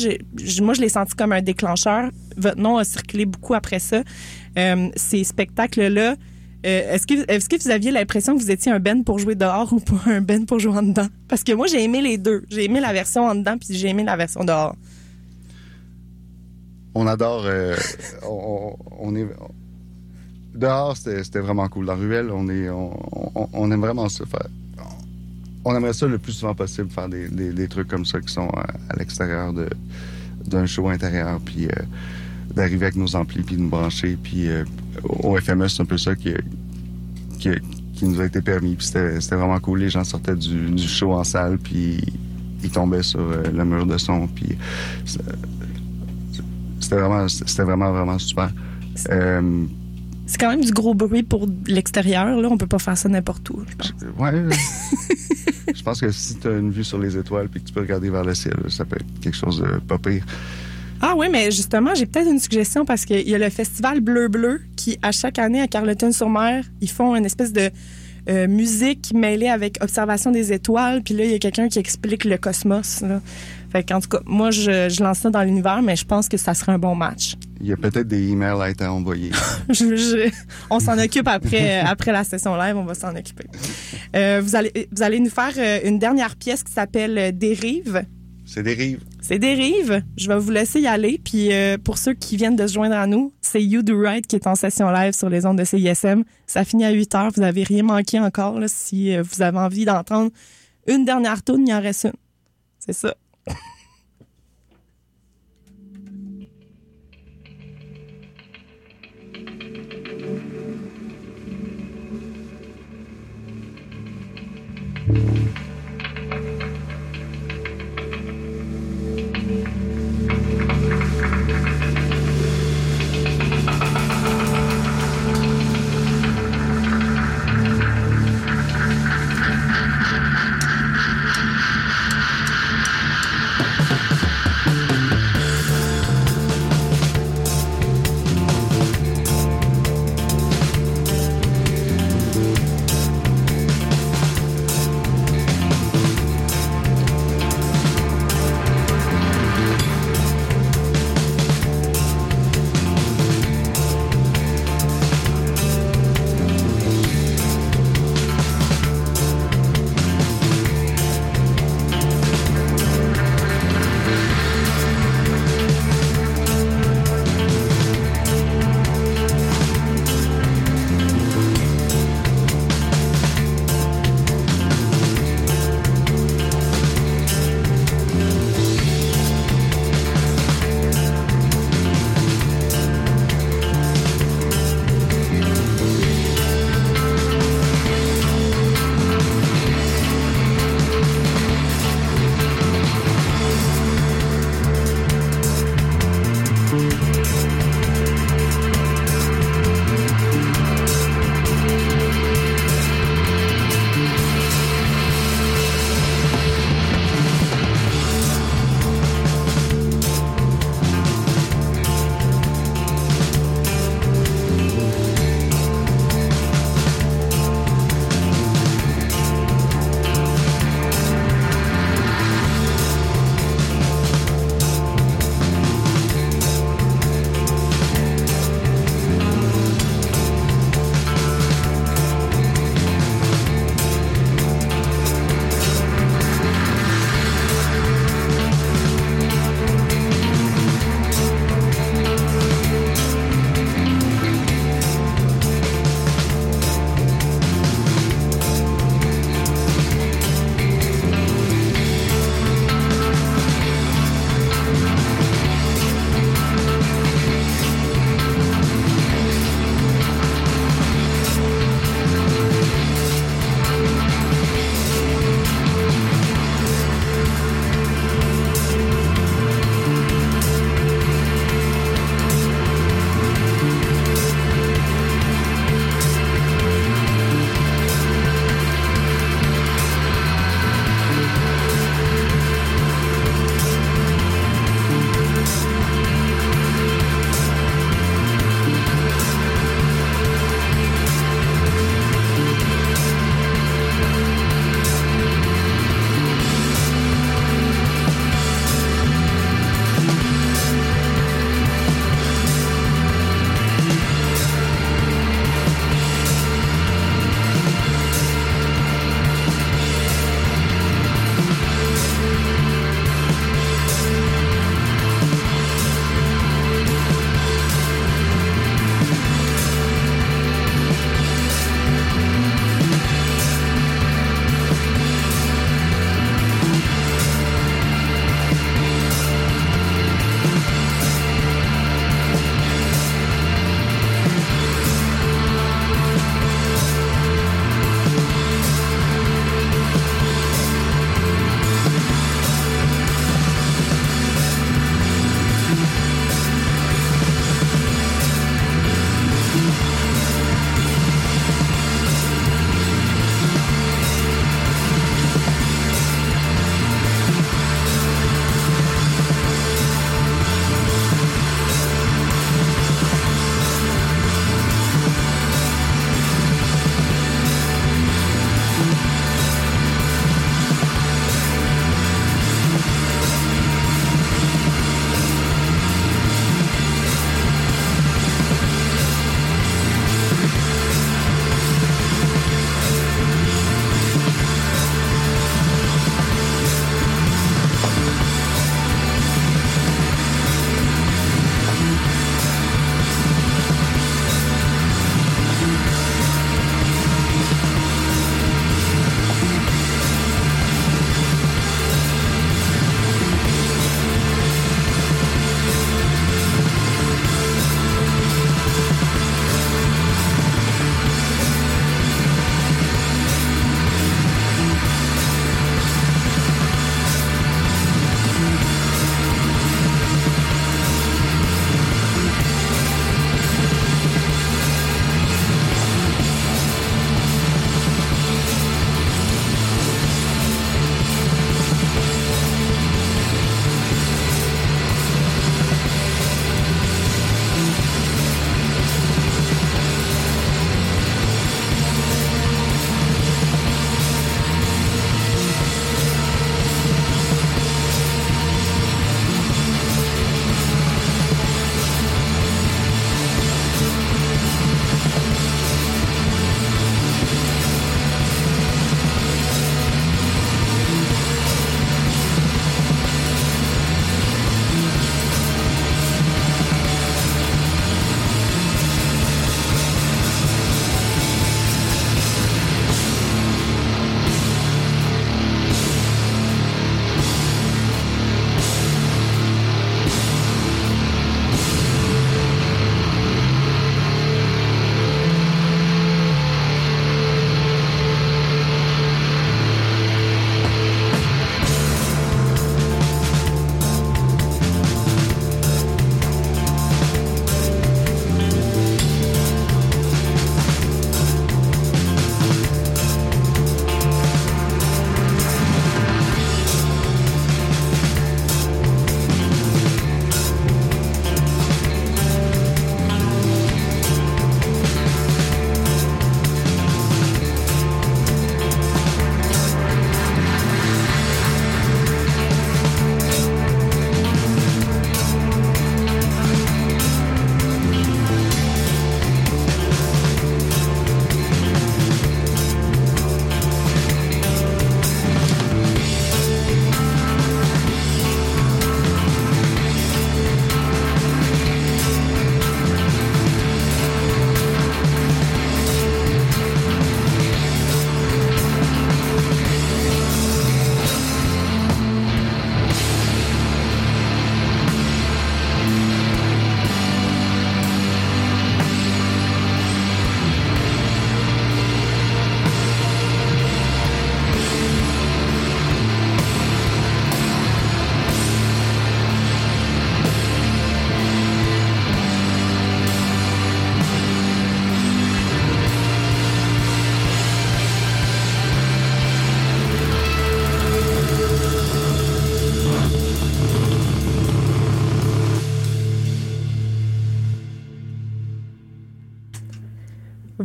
moi 0.62 0.74
je 0.74 0.80
l'ai 0.80 0.88
senti 0.88 1.16
comme 1.16 1.32
un 1.32 1.42
déclencheur. 1.42 2.10
Votre 2.36 2.60
nom 2.60 2.76
a 2.76 2.84
circulé 2.84 3.26
beaucoup 3.26 3.54
après 3.54 3.80
ça. 3.80 4.02
Ces 4.94 5.24
spectacles-là, 5.24 6.14
euh, 6.68 6.94
est-ce 6.94 7.06
que 7.06 7.30
est-ce 7.30 7.48
que 7.48 7.56
vous 7.62 7.70
aviez 7.70 7.90
l'impression 7.90 8.36
que 8.36 8.42
vous 8.42 8.50
étiez 8.50 8.70
un 8.70 8.80
ben 8.80 9.02
pour 9.02 9.18
jouer 9.18 9.34
dehors 9.34 9.72
ou 9.72 9.80
pas 9.80 10.00
un 10.06 10.20
ben 10.20 10.44
pour 10.44 10.58
jouer 10.58 10.76
en 10.76 10.82
dedans? 10.82 11.08
Parce 11.28 11.42
que 11.42 11.52
moi 11.52 11.66
j'ai 11.66 11.82
aimé 11.82 12.02
les 12.02 12.18
deux. 12.18 12.44
J'ai 12.50 12.64
aimé 12.64 12.80
la 12.80 12.92
version 12.92 13.26
en 13.26 13.34
dedans 13.34 13.56
puis 13.58 13.74
j'ai 13.76 13.88
aimé 13.88 14.04
la 14.04 14.16
version 14.16 14.44
dehors. 14.44 14.76
On 16.94 17.06
adore. 17.06 17.44
euh, 17.46 17.76
on, 18.28 19.14
est. 19.14 19.26
Dehors, 20.54 20.96
c'était 20.96 21.38
vraiment 21.38 21.68
cool. 21.68 21.86
La 21.86 21.94
ruelle, 21.94 22.30
on 22.32 22.48
est, 22.48 22.68
on, 22.70 23.70
aime 23.70 23.80
vraiment 23.80 24.08
ça 24.08 24.24
faire. 24.26 24.48
On 25.64 25.76
aimerait 25.76 25.92
ça 25.92 26.06
le 26.06 26.18
plus 26.18 26.32
souvent 26.32 26.54
possible 26.54 26.90
faire 26.90 27.08
des, 27.08 27.28
des, 27.28 27.68
trucs 27.68 27.88
comme 27.88 28.04
ça 28.04 28.20
qui 28.20 28.32
sont 28.32 28.48
à, 28.48 28.66
à 28.88 28.96
l'extérieur 28.96 29.52
d'un 30.46 30.66
show 30.66 30.88
intérieur, 30.88 31.38
puis 31.44 31.66
euh, 31.66 31.70
d'arriver 32.54 32.86
avec 32.86 32.96
nos 32.96 33.14
amplis, 33.14 33.42
puis 33.42 33.56
de 33.56 33.60
nous 33.60 33.68
brancher, 33.68 34.18
puis 34.20 34.48
euh, 34.48 34.64
au 35.04 35.36
FME, 35.36 35.68
c'est 35.68 35.82
un 35.82 35.86
peu 35.86 35.98
ça 35.98 36.14
qui, 36.14 36.32
qui, 37.38 37.50
qui 37.94 38.04
nous 38.04 38.20
a 38.20 38.26
été 38.26 38.40
permis, 38.42 38.74
puis 38.74 38.86
c'était 38.86 39.20
c'était 39.20 39.36
vraiment 39.36 39.58
cool. 39.60 39.80
Les 39.80 39.90
gens 39.90 40.04
sortaient 40.04 40.36
du, 40.36 40.70
du 40.70 40.88
show 40.88 41.12
en 41.12 41.24
salle, 41.24 41.58
puis 41.58 42.00
ils 42.62 42.70
tombaient 42.70 43.02
sur 43.02 43.20
euh, 43.20 43.42
le 43.54 43.64
mur 43.64 43.86
de 43.86 43.98
son, 43.98 44.26
puis 44.28 44.56
c'était 46.80 46.96
vraiment, 46.96 47.28
c'était 47.28 47.62
vraiment, 47.62 47.92
vraiment 47.92 48.18
super. 48.18 48.50
Euh, 49.10 49.64
C'est 50.26 50.38
quand 50.38 50.50
même 50.50 50.64
du 50.64 50.72
gros 50.72 50.94
bruit 50.94 51.22
pour 51.22 51.46
l'extérieur. 51.66 52.26
Là, 52.40 52.48
on 52.50 52.56
peut 52.56 52.66
pas 52.66 52.78
faire 52.78 52.96
ça 52.96 53.08
n'importe 53.08 53.48
où. 53.50 53.62
je 53.68 53.76
pense. 53.76 53.94
ouais. 54.18 54.30
euh, 54.34 54.50
je 55.74 55.82
pense 55.82 56.00
que 56.00 56.10
si 56.10 56.36
tu 56.36 56.48
as 56.48 56.52
une 56.58 56.70
vue 56.70 56.84
sur 56.84 56.98
les 56.98 57.16
étoiles 57.16 57.48
puis 57.48 57.60
que 57.60 57.66
tu 57.68 57.72
peux 57.72 57.80
regarder 57.80 58.10
vers 58.10 58.24
le 58.24 58.34
ciel, 58.34 58.56
ça 58.68 58.84
peut 58.84 58.96
être 58.96 59.20
quelque 59.20 59.36
chose 59.36 59.60
de 59.60 59.78
pas 59.80 59.98
pire. 59.98 60.24
Ah 61.00 61.14
oui, 61.16 61.26
mais 61.30 61.50
justement, 61.50 61.94
j'ai 61.94 62.06
peut-être 62.06 62.28
une 62.30 62.40
suggestion 62.40 62.84
parce 62.84 63.04
qu'il 63.04 63.28
y 63.28 63.34
a 63.34 63.38
le 63.38 63.50
festival 63.50 64.00
Bleu 64.00 64.28
Bleu 64.28 64.60
qui, 64.76 64.98
à 65.02 65.12
chaque 65.12 65.38
année, 65.38 65.60
à 65.60 65.68
Carleton-sur-Mer, 65.68 66.64
ils 66.80 66.90
font 66.90 67.14
une 67.14 67.24
espèce 67.24 67.52
de 67.52 67.70
euh, 68.28 68.46
musique 68.48 69.12
mêlée 69.14 69.48
avec 69.48 69.78
observation 69.80 70.30
des 70.32 70.52
étoiles. 70.52 71.02
Puis 71.02 71.14
là, 71.14 71.24
il 71.24 71.30
y 71.30 71.34
a 71.34 71.38
quelqu'un 71.38 71.68
qui 71.68 71.78
explique 71.78 72.24
le 72.24 72.36
cosmos. 72.36 73.00
Là. 73.02 73.20
Fait 73.70 73.86
qu'en 73.88 74.00
tout 74.00 74.08
cas, 74.08 74.20
moi, 74.26 74.50
je, 74.50 74.88
je 74.88 75.02
lance 75.02 75.20
ça 75.20 75.30
dans 75.30 75.42
l'univers, 75.42 75.82
mais 75.82 75.94
je 75.94 76.04
pense 76.04 76.28
que 76.28 76.36
ça 76.36 76.52
serait 76.54 76.72
un 76.72 76.78
bon 76.78 76.94
match. 76.94 77.36
Il 77.60 77.66
y 77.68 77.72
a 77.72 77.76
peut-être 77.76 78.08
des 78.08 78.28
emails 78.30 78.60
à 78.60 78.68
être 78.70 78.82
envoyés. 78.84 79.30
Je- 79.68 79.96
je- 79.96 80.30
on 80.70 80.80
s'en 80.80 80.98
occupe 80.98 81.28
après, 81.28 81.78
après 81.80 82.12
la 82.12 82.24
session 82.24 82.56
live, 82.56 82.76
on 82.76 82.84
va 82.84 82.94
s'en 82.94 83.14
occuper. 83.14 83.44
Euh, 84.16 84.40
vous, 84.42 84.56
allez, 84.56 84.88
vous 84.90 85.02
allez 85.02 85.20
nous 85.20 85.30
faire 85.30 85.52
euh, 85.58 85.78
une 85.84 85.98
dernière 85.98 86.34
pièce 86.36 86.62
qui 86.62 86.72
s'appelle 86.72 87.16
euh, 87.18 87.30
Dérive. 87.32 88.04
C'est 88.46 88.62
des 88.62 88.72
rives. 88.74 89.00
C'est 89.28 89.38
Dérive. 89.38 90.02
Je 90.16 90.26
vais 90.26 90.38
vous 90.38 90.50
laisser 90.50 90.80
y 90.80 90.86
aller. 90.86 91.20
Puis 91.22 91.52
euh, 91.52 91.76
pour 91.76 91.98
ceux 91.98 92.14
qui 92.14 92.38
viennent 92.38 92.56
de 92.56 92.66
se 92.66 92.72
joindre 92.72 92.94
à 92.94 93.06
nous, 93.06 93.30
c'est 93.42 93.62
You 93.62 93.82
Do 93.82 94.00
Right 94.00 94.26
qui 94.26 94.36
est 94.36 94.46
en 94.46 94.54
session 94.54 94.90
live 94.90 95.12
sur 95.12 95.28
les 95.28 95.44
ondes 95.44 95.58
de 95.58 95.64
CISM. 95.64 96.24
Ça 96.46 96.64
finit 96.64 96.86
à 96.86 96.92
8 96.92 97.14
heures. 97.14 97.30
Vous 97.34 97.42
n'avez 97.42 97.62
rien 97.62 97.82
manqué 97.82 98.18
encore. 98.18 98.58
Si 98.68 99.14
euh, 99.14 99.22
vous 99.22 99.42
avez 99.42 99.58
envie 99.58 99.84
d'entendre 99.84 100.30
une 100.86 101.04
dernière 101.04 101.44
tune, 101.44 101.68
il 101.68 101.74
en 101.74 101.80
reste 101.82 102.04
une. 102.04 102.12
C'est 102.78 102.94
ça. 102.94 103.14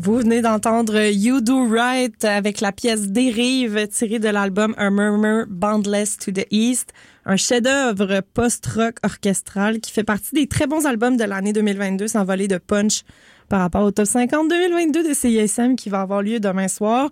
Vous 0.03 0.17
venez 0.17 0.41
d'entendre 0.41 0.99
You 0.99 1.39
Do 1.39 1.65
Right 1.65 2.25
avec 2.25 2.59
la 2.59 2.73
pièce 2.73 3.07
Dérive 3.07 3.87
tirée 3.87 4.19
de 4.19 4.27
l'album 4.27 4.75
A 4.77 4.89
Murmur 4.89 5.45
Boundless 5.47 6.17
to 6.17 6.29
the 6.33 6.45
East, 6.51 6.91
un 7.25 7.37
chef-d'œuvre 7.37 8.19
post-rock 8.33 8.97
orchestral 9.01 9.79
qui 9.79 9.93
fait 9.93 10.03
partie 10.03 10.35
des 10.35 10.47
très 10.47 10.67
bons 10.67 10.85
albums 10.85 11.15
de 11.15 11.23
l'année 11.23 11.53
2022, 11.53 12.09
s'envoler 12.09 12.49
de 12.49 12.57
punch 12.57 13.03
par 13.47 13.61
rapport 13.61 13.83
au 13.83 13.91
top 13.91 14.05
50 14.05 14.49
2022 14.49 15.07
de 15.07 15.13
CISM 15.13 15.77
qui 15.77 15.89
va 15.89 16.01
avoir 16.01 16.21
lieu 16.21 16.41
demain 16.41 16.67
soir. 16.67 17.09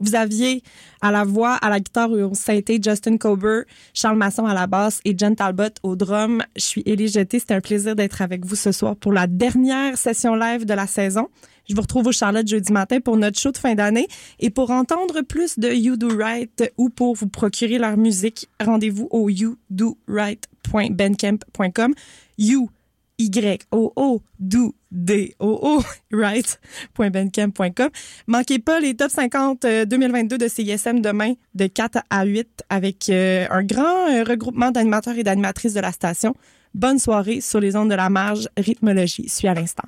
Vous 0.00 0.16
aviez 0.16 0.64
à 1.00 1.12
la 1.12 1.22
voix, 1.22 1.54
à 1.54 1.70
la 1.70 1.78
guitare 1.78 2.10
au 2.10 2.34
synthé 2.34 2.80
Justin 2.82 3.18
Cober, 3.18 3.62
Charles 3.94 4.18
Masson 4.18 4.46
à 4.46 4.54
la 4.54 4.66
basse 4.66 5.00
et 5.04 5.16
Jen 5.16 5.36
Talbot 5.36 5.74
au 5.84 5.94
drum. 5.94 6.42
Je 6.56 6.62
suis 6.62 6.82
Élie 6.86 7.06
Jeté. 7.06 7.38
C'était 7.38 7.54
un 7.54 7.60
plaisir 7.60 7.94
d'être 7.94 8.20
avec 8.20 8.44
vous 8.44 8.56
ce 8.56 8.72
soir 8.72 8.96
pour 8.96 9.12
la 9.12 9.28
dernière 9.28 9.96
session 9.96 10.34
live 10.34 10.66
de 10.66 10.74
la 10.74 10.88
saison. 10.88 11.28
Je 11.68 11.74
vous 11.74 11.82
retrouve 11.82 12.06
au 12.08 12.12
Charlotte 12.12 12.46
jeudi 12.46 12.72
matin 12.72 13.00
pour 13.00 13.16
notre 13.16 13.38
show 13.38 13.52
de 13.52 13.58
fin 13.58 13.74
d'année. 13.74 14.08
Et 14.40 14.50
pour 14.50 14.70
entendre 14.70 15.22
plus 15.22 15.58
de 15.58 15.68
You 15.68 15.96
Do 15.96 16.16
Right 16.16 16.72
ou 16.76 16.90
pour 16.90 17.14
vous 17.14 17.28
procurer 17.28 17.78
leur 17.78 17.96
musique, 17.96 18.48
rendez-vous 18.60 19.08
au 19.10 19.28
youdoright.bandcamp.com. 19.28 21.94
You 22.38 22.70
y-O-O, 23.18 24.22
do, 24.38 24.74
D-O-O, 24.90 25.82
right.bandcamp.com. 26.12 27.90
Manquez 28.26 28.58
pas 28.58 28.80
les 28.80 28.94
top 28.94 29.10
50 29.10 29.66
2022 29.86 30.38
de 30.38 30.48
CISM 30.48 31.00
demain 31.00 31.34
de 31.54 31.66
4 31.66 31.98
à 32.10 32.24
8 32.24 32.64
avec 32.68 33.08
euh, 33.08 33.46
un 33.50 33.62
grand 33.62 34.10
euh, 34.10 34.24
regroupement 34.24 34.70
d'animateurs 34.70 35.16
et 35.16 35.22
d'animatrices 35.22 35.74
de 35.74 35.80
la 35.80 35.92
station. 35.92 36.34
Bonne 36.74 36.98
soirée 36.98 37.40
sur 37.40 37.60
les 37.60 37.76
ondes 37.76 37.90
de 37.90 37.94
la 37.94 38.10
marge 38.10 38.48
rythmologie. 38.56 39.28
Suis 39.28 39.48
à 39.48 39.54
l'instant. 39.54 39.84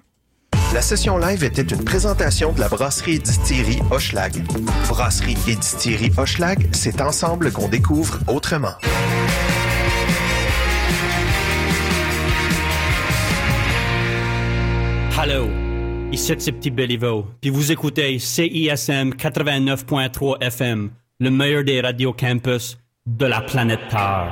La 0.74 0.82
session 0.82 1.18
live 1.18 1.44
était 1.44 1.62
une 1.62 1.84
présentation 1.84 2.52
de 2.52 2.58
la 2.58 2.68
brasserie 2.68 3.14
et 3.14 3.18
distillerie 3.20 3.78
Hochelag. 3.92 4.42
Brasserie 4.88 5.36
et 5.46 5.54
distillerie 5.54 6.10
Hochelag, 6.18 6.66
c'est 6.72 7.00
ensemble 7.00 7.52
qu'on 7.52 7.68
découvre 7.68 8.18
autrement. 8.26 8.74
Allô, 15.16 15.46
ici 16.10 16.34
c'est 16.36 16.50
Petit 16.50 16.72
Béliveau, 16.72 17.26
puis 17.40 17.50
vous 17.50 17.70
écoutez 17.70 18.18
CISM 18.18 19.10
89.3 19.10 20.42
FM, 20.42 20.90
le 21.20 21.30
meilleur 21.30 21.62
des 21.62 21.82
radios 21.82 22.12
campus 22.12 22.78
de 23.06 23.26
la 23.26 23.42
planète 23.42 23.86
Terre. 23.90 24.28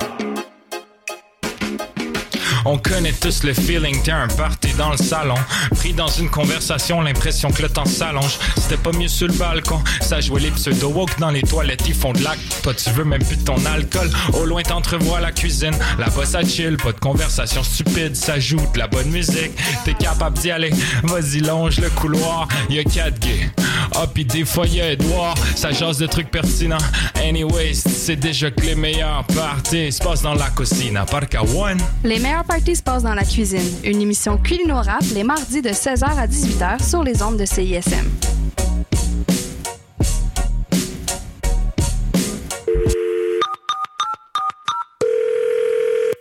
On 2.65 2.77
connaît 2.77 3.11
tous 3.11 3.43
le 3.43 3.53
feeling, 3.53 4.01
t'es 4.03 4.11
un 4.11 4.27
party 4.27 4.73
dans 4.77 4.91
le 4.91 4.97
salon. 4.97 5.35
Pris 5.75 5.93
dans 5.93 6.07
une 6.07 6.29
conversation, 6.29 7.01
l'impression 7.01 7.51
que 7.51 7.61
le 7.61 7.69
temps 7.69 7.85
s'allonge. 7.85 8.37
C'était 8.55 8.77
pas 8.77 8.91
mieux 8.91 9.07
sur 9.07 9.27
le 9.27 9.33
balcon, 9.33 9.81
ça 10.01 10.21
jouait 10.21 10.41
les 10.41 10.51
pseudo 10.51 10.89
woke 10.89 11.19
dans 11.19 11.29
les 11.29 11.41
toilettes, 11.41 11.83
ils 11.87 11.93
font 11.93 12.13
de 12.13 12.23
l'acte. 12.23 12.61
Toi, 12.63 12.73
tu 12.73 12.89
veux 12.91 13.03
même 13.03 13.23
plus 13.23 13.37
de 13.37 13.43
ton 13.43 13.63
alcool. 13.65 14.09
Au 14.33 14.45
loin, 14.45 14.63
t'entrevois 14.63 15.19
la 15.19 15.31
cuisine. 15.31 15.75
Là-bas, 15.99 16.25
ça 16.25 16.43
chill, 16.43 16.77
pas 16.77 16.93
de 16.93 16.99
conversation 16.99 17.63
stupide, 17.63 18.15
ça 18.15 18.39
joue 18.39 18.61
de 18.73 18.79
la 18.79 18.87
bonne 18.87 19.09
musique. 19.09 19.51
T'es 19.83 19.93
capable 19.93 20.37
d'y 20.37 20.51
aller, 20.51 20.71
vas-y, 21.03 21.41
longe 21.41 21.79
le 21.79 21.89
couloir. 21.89 22.47
Y'a 22.69 22.83
quatre 22.83 23.19
gays. 23.19 23.51
Ah, 23.95 24.07
pis 24.11 24.25
des 24.25 24.45
fois, 24.45 24.65
y'a 24.65 24.93
Edouard, 24.93 25.35
ça 25.55 25.71
jase 25.71 25.97
de 25.97 26.07
trucs 26.07 26.31
pertinents. 26.31 26.77
Anyways, 27.15 27.75
c'est 27.75 28.15
déjà 28.15 28.49
que 28.49 28.61
les 28.61 28.75
meilleurs 28.75 29.23
parties 29.35 29.91
se 29.91 30.01
passent 30.01 30.21
dans 30.21 30.33
la 30.33 30.49
cuisine, 30.49 30.97
à 30.97 31.05
part 31.05 31.27
qu'à 31.27 31.43
one. 31.43 31.79
Les 32.03 32.19
meilleurs 32.19 32.43
parties 32.53 32.75
se 32.75 32.83
passent 32.83 33.01
dans 33.01 33.15
la 33.15 33.23
cuisine. 33.23 33.79
Une 33.83 33.99
émission 33.99 34.37
culinorable 34.37 35.05
les 35.15 35.23
mardis 35.23 35.63
de 35.63 35.69
16h 35.69 36.03
à 36.05 36.27
18h 36.27 36.87
sur 36.87 37.03
les 37.03 37.23
ondes 37.23 37.37
de 37.37 37.45
CISM. 37.45 38.05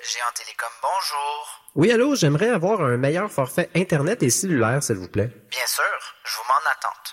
Géant 0.01 0.33
Télécom, 0.35 0.72
bonjour. 0.80 1.61
Oui, 1.74 1.93
allô, 1.93 2.14
j'aimerais 2.14 2.49
avoir 2.49 2.80
un 2.80 2.97
meilleur 2.97 3.30
forfait 3.30 3.68
Internet 3.74 4.22
et 4.22 4.30
cellulaire, 4.30 4.83
s'il 4.83 4.97
vous 4.97 5.09
plaît. 5.09 5.30
Bien 5.51 5.66
sûr, 5.66 5.85
je 6.24 6.37
vous 6.37 6.45
mets 6.49 6.55
en 6.55 6.70
attente. 6.70 7.12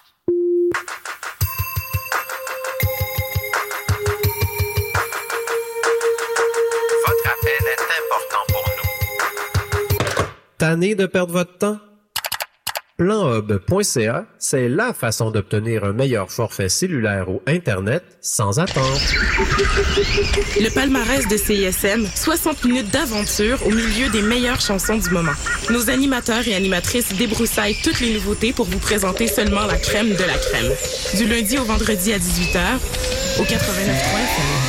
Tanné 10.59 10.93
de 10.93 11.05
perdre 11.05 11.31
votre 11.31 11.57
temps? 11.57 11.77
Planhub.ca, 12.97 14.25
c'est 14.39 14.67
la 14.67 14.91
façon 14.93 15.31
d'obtenir 15.31 15.85
un 15.85 15.93
meilleur 15.93 16.29
forfait 16.29 16.67
cellulaire 16.67 17.29
ou 17.29 17.41
Internet 17.47 18.03
sans 18.19 18.59
attente. 18.59 18.99
Le 20.59 20.69
palmarès 20.73 21.25
de 21.29 21.37
CISM, 21.37 22.05
60 22.13 22.65
minutes 22.65 22.91
d'aventure 22.91 23.65
au 23.65 23.69
milieu 23.69 24.09
des 24.09 24.21
meilleures 24.21 24.59
chansons 24.59 24.97
du 24.97 25.09
moment. 25.11 25.31
Nos 25.69 25.89
animateurs 25.89 26.45
et 26.45 26.55
animatrices 26.55 27.13
débroussaillent 27.13 27.77
toutes 27.81 28.01
les 28.01 28.15
nouveautés 28.15 28.51
pour 28.51 28.65
vous 28.65 28.79
présenter 28.79 29.27
seulement 29.27 29.65
la 29.65 29.77
crème 29.77 30.09
de 30.09 30.23
la 30.25 30.37
crème. 30.37 30.73
Du 31.15 31.25
lundi 31.25 31.57
au 31.57 31.63
vendredi 31.63 32.11
à 32.11 32.17
18h, 32.17 33.39
au 33.39 33.43
89.3 33.43 34.68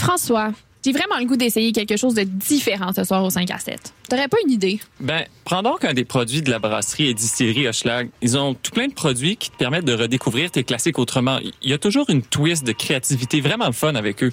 François, 0.00 0.52
j'ai 0.82 0.92
vraiment 0.92 1.18
le 1.18 1.26
goût 1.26 1.36
d'essayer 1.36 1.72
quelque 1.72 1.98
chose 1.98 2.14
de 2.14 2.22
différent 2.22 2.90
ce 2.94 3.04
soir 3.04 3.22
au 3.22 3.28
5 3.28 3.50
à 3.50 3.58
7. 3.58 3.92
T'aurais 4.08 4.28
pas 4.28 4.38
une 4.46 4.50
idée? 4.50 4.80
Ben, 4.98 5.26
prends 5.44 5.62
donc 5.62 5.84
un 5.84 5.92
des 5.92 6.06
produits 6.06 6.40
de 6.40 6.50
la 6.50 6.58
brasserie 6.58 7.08
et 7.08 7.14
distillerie 7.14 7.68
Hochelag. 7.68 8.08
Ils 8.22 8.38
ont 8.38 8.54
tout 8.54 8.70
plein 8.70 8.88
de 8.88 8.94
produits 8.94 9.36
qui 9.36 9.50
te 9.50 9.58
permettent 9.58 9.84
de 9.84 9.92
redécouvrir 9.92 10.50
tes 10.50 10.64
classiques 10.64 10.98
autrement. 10.98 11.38
Il 11.60 11.70
y 11.70 11.74
a 11.74 11.78
toujours 11.78 12.08
une 12.08 12.22
twist 12.22 12.64
de 12.64 12.72
créativité 12.72 13.42
vraiment 13.42 13.72
fun 13.72 13.94
avec 13.94 14.24
eux. 14.24 14.32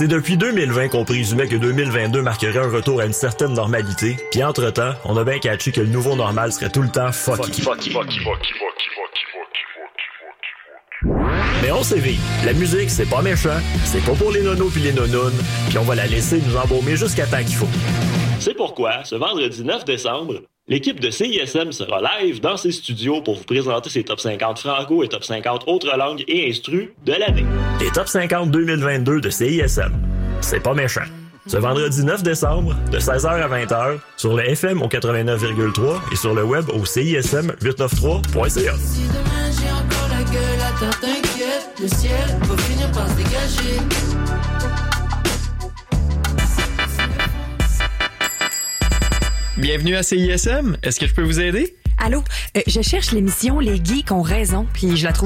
C'est 0.00 0.08
depuis 0.08 0.38
2020 0.38 0.88
qu'on 0.88 1.04
présumait 1.04 1.46
que 1.46 1.56
2022 1.56 2.22
marquerait 2.22 2.58
un 2.58 2.70
retour 2.70 3.02
à 3.02 3.04
une 3.04 3.12
certaine 3.12 3.52
normalité, 3.52 4.16
puis 4.30 4.42
entre-temps, 4.42 4.94
on 5.04 5.14
a 5.18 5.24
bien 5.24 5.38
catché 5.38 5.72
que 5.72 5.82
le 5.82 5.88
nouveau 5.88 6.16
normal 6.16 6.52
serait 6.52 6.70
tout 6.70 6.80
le 6.80 6.88
temps 6.88 7.12
fucky. 7.12 7.62
Mais 11.62 11.70
on 11.70 11.82
sait 11.82 11.98
vite, 11.98 12.18
la 12.46 12.54
musique 12.54 12.88
c'est 12.88 13.10
pas 13.10 13.20
méchant, 13.20 13.60
c'est 13.84 14.02
pas 14.02 14.14
pour 14.14 14.32
les 14.32 14.40
nonos 14.40 14.70
puis 14.70 14.80
les 14.80 14.94
nonounes, 14.94 15.38
puis 15.68 15.76
on 15.76 15.84
va 15.84 15.94
la 15.94 16.06
laisser 16.06 16.40
nous 16.46 16.56
embaumer 16.56 16.96
jusqu'à 16.96 17.26
temps 17.26 17.44
qu'il 17.44 17.56
faut. 17.56 17.68
C'est 18.38 18.54
pourquoi, 18.54 19.04
ce 19.04 19.16
vendredi 19.16 19.62
9 19.62 19.84
décembre, 19.84 20.40
l'équipe 20.70 21.00
de 21.00 21.10
CISM 21.10 21.72
sera 21.72 22.00
live 22.00 22.40
dans 22.40 22.56
ses 22.56 22.72
studios 22.72 23.20
pour 23.20 23.36
vous 23.36 23.44
présenter 23.44 23.90
ses 23.90 24.04
top 24.04 24.20
50 24.20 24.58
franco 24.58 25.02
et 25.02 25.08
top 25.08 25.24
50 25.24 25.64
autres 25.66 25.94
langues 25.98 26.24
et 26.28 26.48
instrus 26.48 26.88
de 27.04 27.12
l'année. 27.12 27.44
Les 27.80 27.90
top 27.90 28.08
50 28.08 28.50
2022 28.50 29.20
de 29.20 29.28
CISM. 29.28 29.92
C'est 30.40 30.60
pas 30.60 30.72
méchant. 30.72 31.02
Ce 31.46 31.56
vendredi 31.56 32.04
9 32.04 32.22
décembre, 32.22 32.76
de 32.92 32.98
16h 32.98 33.26
à 33.26 33.48
20h, 33.48 33.98
sur 34.16 34.36
le 34.36 34.48
FM 34.48 34.82
au 34.82 34.86
89,3 34.86 36.12
et 36.12 36.16
sur 36.16 36.34
le 36.34 36.44
web 36.44 36.68
au 36.68 36.84
CISM893.ca. 36.84 38.74
Si 38.76 39.02
demain 39.08 39.50
j'ai 39.50 39.72
encore 39.72 40.08
la 40.10 40.22
gueule, 40.30 40.60
attends 40.60 41.00
t'inquiète, 41.00 41.70
le 41.80 41.88
ciel 41.88 42.38
va 42.42 42.56
finir 42.58 42.90
par 42.92 43.08
se 43.08 43.16
dégager. 43.16 43.99
Bienvenue 49.60 49.94
à 49.94 50.02
CISM. 50.02 50.78
Est-ce 50.82 50.98
que 50.98 51.06
je 51.06 51.12
peux 51.12 51.22
vous 51.22 51.38
aider? 51.38 51.76
Allô, 51.98 52.24
euh, 52.56 52.62
je 52.66 52.80
cherche 52.80 53.12
l'émission 53.12 53.60
Les 53.60 53.76
Geeks 53.76 54.10
ont 54.10 54.22
raison, 54.22 54.66
puis 54.72 54.96
je 54.96 55.04
la 55.04 55.12
trouve 55.12 55.18